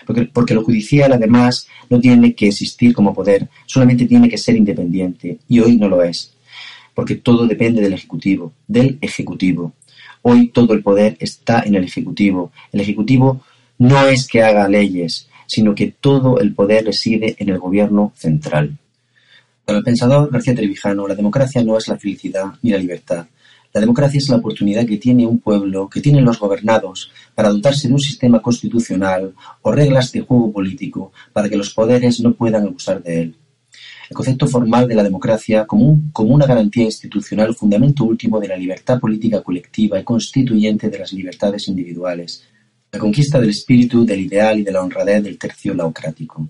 Porque, 0.06 0.26
porque, 0.26 0.54
lo 0.54 0.64
judicial, 0.64 1.12
además, 1.14 1.68
no 1.90 2.00
tiene 2.00 2.34
que 2.34 2.48
existir 2.48 2.94
como 2.94 3.14
poder, 3.14 3.48
solamente 3.66 4.06
tiene 4.06 4.30
que 4.30 4.38
ser 4.38 4.56
independiente. 4.56 5.40
Y 5.48 5.60
hoy 5.60 5.78
no 5.78 5.88
lo 5.88 6.04
es. 6.04 6.34
Porque 6.94 7.16
todo 7.16 7.48
depende 7.48 7.82
del 7.82 7.94
Ejecutivo, 7.94 8.54
del 8.68 8.98
Ejecutivo. 9.02 9.74
Hoy 10.22 10.50
todo 10.50 10.74
el 10.74 10.84
poder 10.84 11.16
está 11.20 11.64
en 11.66 11.76
el 11.76 11.86
Ejecutivo. 11.86 12.52
El 12.72 12.82
Ejecutivo 12.82 13.42
no 13.78 14.08
es 14.08 14.28
que 14.28 14.44
haga 14.44 14.68
leyes, 14.68 15.30
sino 15.48 15.74
que 15.74 15.94
todo 16.00 16.40
el 16.40 16.54
poder 16.54 16.86
reside 16.86 17.36
en 17.40 17.50
el 17.50 17.58
gobierno 17.58 18.12
central. 18.16 18.78
Para 19.66 19.80
el 19.80 19.84
pensador 19.84 20.32
García 20.32 20.56
Trevijano, 20.56 21.08
la 21.08 21.16
democracia 21.16 21.64
no 21.64 21.78
es 21.78 21.88
la 21.88 21.98
felicidad 21.98 22.46
ni 22.62 22.72
la 22.72 22.78
libertad. 22.78 23.28
La 23.72 23.82
democracia 23.82 24.18
es 24.18 24.30
la 24.30 24.38
oportunidad 24.38 24.86
que 24.86 24.98
tiene 24.98 25.28
un 25.28 25.40
pueblo, 25.40 25.88
que 25.88 26.02
tienen 26.02 26.26
los 26.26 26.40
gobernados, 26.40 27.12
para 27.36 27.50
dotarse 27.50 27.88
de 27.88 27.94
un 27.94 28.00
sistema 28.00 28.42
constitucional 28.42 29.36
o 29.62 29.72
reglas 29.72 30.12
de 30.12 30.22
juego 30.22 30.52
político 30.52 31.12
para 31.32 31.48
que 31.48 31.58
los 31.58 31.74
poderes 31.74 32.20
no 32.20 32.34
puedan 32.34 32.66
abusar 32.66 33.04
de 33.04 33.22
él. 33.22 33.36
El 34.10 34.16
concepto 34.16 34.48
formal 34.48 34.88
de 34.88 34.96
la 34.96 35.04
democracia 35.04 35.68
como, 35.68 36.02
como 36.12 36.34
una 36.34 36.48
garantía 36.48 36.86
institucional, 36.86 37.54
fundamento 37.54 38.06
último 38.06 38.40
de 38.40 38.48
la 38.48 38.58
libertad 38.58 39.00
política 39.00 39.44
colectiva 39.44 40.00
y 40.00 40.04
constituyente 40.04 40.90
de 40.90 40.98
las 40.98 41.14
libertades 41.14 41.68
individuales, 41.68 42.44
la 42.92 42.98
conquista 42.98 43.40
del 43.40 43.52
espíritu, 43.52 44.04
del 44.04 44.22
ideal 44.22 44.58
y 44.58 44.64
de 44.64 44.72
la 44.72 44.82
honradez 44.82 45.24
del 45.24 45.38
tercio 45.38 45.76
laocrático. 45.76 46.50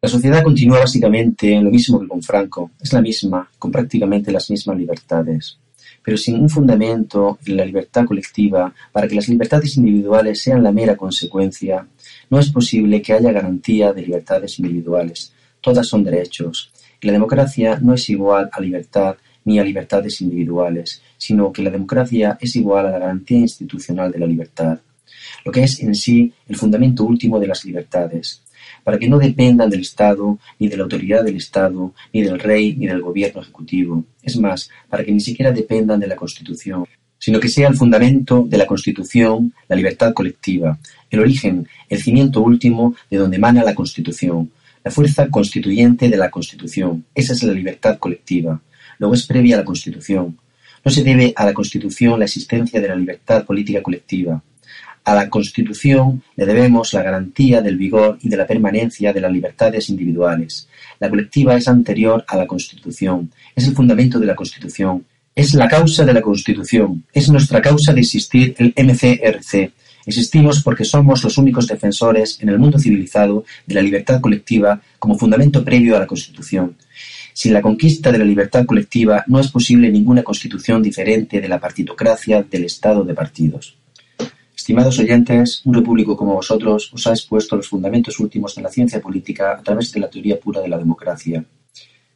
La 0.00 0.08
sociedad 0.08 0.44
continúa 0.44 0.78
básicamente 0.78 1.52
en 1.52 1.64
lo 1.64 1.70
mismo 1.70 1.98
que 1.98 2.06
con 2.06 2.22
Franco, 2.22 2.70
es 2.80 2.92
la 2.92 3.00
misma, 3.00 3.50
con 3.58 3.72
prácticamente 3.72 4.30
las 4.30 4.48
mismas 4.50 4.78
libertades. 4.78 5.58
Pero 6.02 6.16
sin 6.16 6.40
un 6.40 6.48
fundamento 6.48 7.38
en 7.46 7.56
la 7.56 7.64
libertad 7.64 8.04
colectiva 8.04 8.72
para 8.92 9.08
que 9.08 9.14
las 9.14 9.28
libertades 9.28 9.76
individuales 9.76 10.42
sean 10.42 10.62
la 10.62 10.72
mera 10.72 10.96
consecuencia, 10.96 11.86
no 12.30 12.38
es 12.38 12.50
posible 12.50 13.00
que 13.02 13.12
haya 13.12 13.32
garantía 13.32 13.92
de 13.92 14.02
libertades 14.02 14.58
individuales. 14.58 15.32
Todas 15.60 15.86
son 15.86 16.04
derechos. 16.04 16.70
Y 17.00 17.06
la 17.06 17.12
democracia 17.12 17.78
no 17.80 17.94
es 17.94 18.08
igual 18.10 18.50
a 18.52 18.60
libertad 18.60 19.16
ni 19.44 19.58
a 19.58 19.64
libertades 19.64 20.20
individuales, 20.20 21.02
sino 21.18 21.52
que 21.52 21.62
la 21.62 21.70
democracia 21.70 22.38
es 22.40 22.56
igual 22.56 22.86
a 22.86 22.90
la 22.90 22.98
garantía 22.98 23.38
institucional 23.38 24.10
de 24.10 24.18
la 24.18 24.26
libertad, 24.26 24.78
lo 25.44 25.52
que 25.52 25.64
es 25.64 25.80
en 25.80 25.94
sí 25.94 26.32
el 26.48 26.56
fundamento 26.56 27.04
último 27.04 27.38
de 27.38 27.46
las 27.46 27.64
libertades 27.64 28.42
para 28.82 28.98
que 28.98 29.08
no 29.08 29.18
dependan 29.18 29.70
del 29.70 29.80
Estado, 29.80 30.38
ni 30.58 30.68
de 30.68 30.76
la 30.76 30.84
autoridad 30.84 31.24
del 31.24 31.36
Estado, 31.36 31.92
ni 32.12 32.22
del 32.22 32.38
rey, 32.38 32.74
ni 32.76 32.86
del 32.86 33.00
gobierno 33.00 33.40
ejecutivo. 33.40 34.04
Es 34.22 34.36
más, 34.36 34.70
para 34.88 35.04
que 35.04 35.12
ni 35.12 35.20
siquiera 35.20 35.52
dependan 35.52 36.00
de 36.00 36.06
la 36.06 36.16
Constitución, 36.16 36.86
sino 37.18 37.40
que 37.40 37.48
sea 37.48 37.68
el 37.68 37.76
fundamento 37.76 38.44
de 38.46 38.58
la 38.58 38.66
Constitución 38.66 39.54
la 39.68 39.76
libertad 39.76 40.12
colectiva, 40.12 40.78
el 41.10 41.20
origen, 41.20 41.66
el 41.88 42.02
cimiento 42.02 42.42
último 42.42 42.94
de 43.10 43.16
donde 43.16 43.36
emana 43.36 43.64
la 43.64 43.74
Constitución, 43.74 44.50
la 44.84 44.90
fuerza 44.90 45.28
constituyente 45.28 46.10
de 46.10 46.16
la 46.18 46.30
Constitución. 46.30 47.06
Esa 47.14 47.32
es 47.32 47.42
la 47.42 47.54
libertad 47.54 47.98
colectiva. 47.98 48.60
Luego 48.98 49.14
es 49.14 49.26
previa 49.26 49.56
a 49.56 49.60
la 49.60 49.64
Constitución. 49.64 50.38
No 50.84 50.90
se 50.90 51.02
debe 51.02 51.32
a 51.34 51.46
la 51.46 51.54
Constitución 51.54 52.18
la 52.18 52.26
existencia 52.26 52.80
de 52.80 52.88
la 52.88 52.94
libertad 52.94 53.44
política 53.46 53.82
colectiva. 53.82 54.42
A 55.04 55.14
la 55.14 55.28
Constitución 55.28 56.22
le 56.34 56.46
debemos 56.46 56.94
la 56.94 57.02
garantía 57.02 57.60
del 57.60 57.76
vigor 57.76 58.18
y 58.22 58.30
de 58.30 58.38
la 58.38 58.46
permanencia 58.46 59.12
de 59.12 59.20
las 59.20 59.30
libertades 59.30 59.90
individuales. 59.90 60.66
La 60.98 61.10
colectiva 61.10 61.54
es 61.56 61.68
anterior 61.68 62.24
a 62.26 62.38
la 62.38 62.46
Constitución, 62.46 63.30
es 63.54 63.68
el 63.68 63.74
fundamento 63.74 64.18
de 64.18 64.24
la 64.24 64.34
Constitución, 64.34 65.04
es 65.34 65.52
la 65.52 65.68
causa 65.68 66.06
de 66.06 66.14
la 66.14 66.22
Constitución, 66.22 67.04
es 67.12 67.28
nuestra 67.28 67.60
causa 67.60 67.92
de 67.92 68.00
existir 68.00 68.54
el 68.56 68.72
MCRC. 68.76 69.72
Existimos 70.06 70.62
porque 70.62 70.86
somos 70.86 71.22
los 71.22 71.36
únicos 71.36 71.66
defensores 71.66 72.38
en 72.40 72.48
el 72.48 72.58
mundo 72.58 72.78
civilizado 72.78 73.44
de 73.66 73.74
la 73.74 73.82
libertad 73.82 74.22
colectiva 74.22 74.80
como 74.98 75.18
fundamento 75.18 75.62
previo 75.62 75.96
a 75.96 76.00
la 76.00 76.06
Constitución. 76.06 76.76
Sin 77.34 77.52
la 77.52 77.60
conquista 77.60 78.10
de 78.10 78.18
la 78.18 78.24
libertad 78.24 78.64
colectiva 78.64 79.22
no 79.26 79.38
es 79.38 79.48
posible 79.48 79.90
ninguna 79.90 80.22
constitución 80.22 80.82
diferente 80.82 81.42
de 81.42 81.48
la 81.48 81.60
partitocracia 81.60 82.42
del 82.42 82.64
Estado 82.64 83.04
de 83.04 83.12
partidos. 83.12 83.76
Estimados 84.56 84.98
oyentes, 84.98 85.62
un 85.64 85.74
repúblico 85.74 86.16
como 86.16 86.34
vosotros 86.34 86.90
os 86.92 87.06
ha 87.06 87.10
expuesto 87.10 87.56
los 87.56 87.68
fundamentos 87.68 88.20
últimos 88.20 88.54
de 88.54 88.62
la 88.62 88.70
ciencia 88.70 89.00
política 89.00 89.52
a 89.58 89.62
través 89.62 89.92
de 89.92 90.00
la 90.00 90.08
teoría 90.08 90.38
pura 90.38 90.60
de 90.60 90.68
la 90.68 90.78
democracia. 90.78 91.44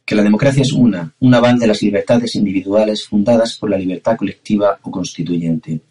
Que 0.05 0.15
la 0.15 0.23
democracia 0.23 0.61
es 0.61 0.71
una, 0.71 1.13
un 1.19 1.33
aval 1.33 1.59
de 1.59 1.67
las 1.67 1.81
libertades 1.81 2.35
individuales 2.35 3.05
fundadas 3.05 3.55
por 3.57 3.69
la 3.69 3.77
libertad 3.77 4.17
colectiva 4.17 4.79
o 4.81 4.89
constituyente. 4.89 5.81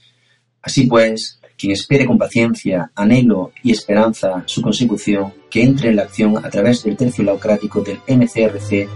Así 0.62 0.86
pues, 0.86 1.38
quien 1.56 1.72
espere 1.72 2.06
con 2.06 2.18
paciencia, 2.18 2.90
anhelo 2.94 3.52
y 3.62 3.70
esperanza 3.72 4.42
su 4.46 4.62
consecución, 4.62 5.34
que 5.50 5.62
entre 5.62 5.90
en 5.90 5.96
la 5.96 6.02
acción 6.02 6.38
a 6.38 6.48
través 6.48 6.82
del 6.82 6.96
tercio 6.96 7.24
laocrático 7.24 7.82
del 7.82 7.98
MCRC 8.08 8.88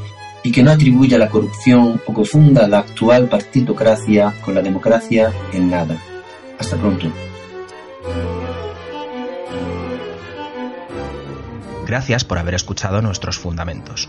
y 0.45 0.51
que 0.51 0.63
no 0.63 0.71
atribuya 0.71 1.19
la 1.19 1.29
corrupción 1.29 2.01
o 2.07 2.15
confunda 2.15 2.67
la 2.67 2.79
actual 2.81 3.29
partitocracia 3.29 4.35
con 4.45 4.55
la 4.55 4.63
democracia 4.63 5.33
en 5.53 5.71
nada. 5.71 6.03
Hasta 6.59 6.77
pronto. 6.77 7.13
Gracias 11.87 12.25
por 12.25 12.39
haber 12.39 12.55
escuchado 12.55 13.03
nuestros 13.03 13.39
fundamentos. 13.39 14.09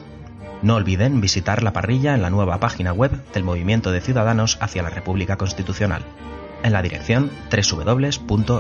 No 0.62 0.75
olviden 0.75 1.19
visitar 1.19 1.63
la 1.63 1.73
parrilla 1.73 2.15
en 2.15 2.21
la 2.21 2.29
nueva 2.29 2.60
página 2.60 2.93
web 2.93 3.12
del 3.34 3.43
Movimiento 3.43 3.91
de 3.91 3.99
Ciudadanos 3.99 4.58
hacia 4.62 4.84
la 4.84 4.89
República 4.89 5.38
Constitucional, 5.38 6.03
en 6.63 6.71
la 6.71 6.82
dirección 6.82 7.29
www.mcrc.es. 7.51 8.58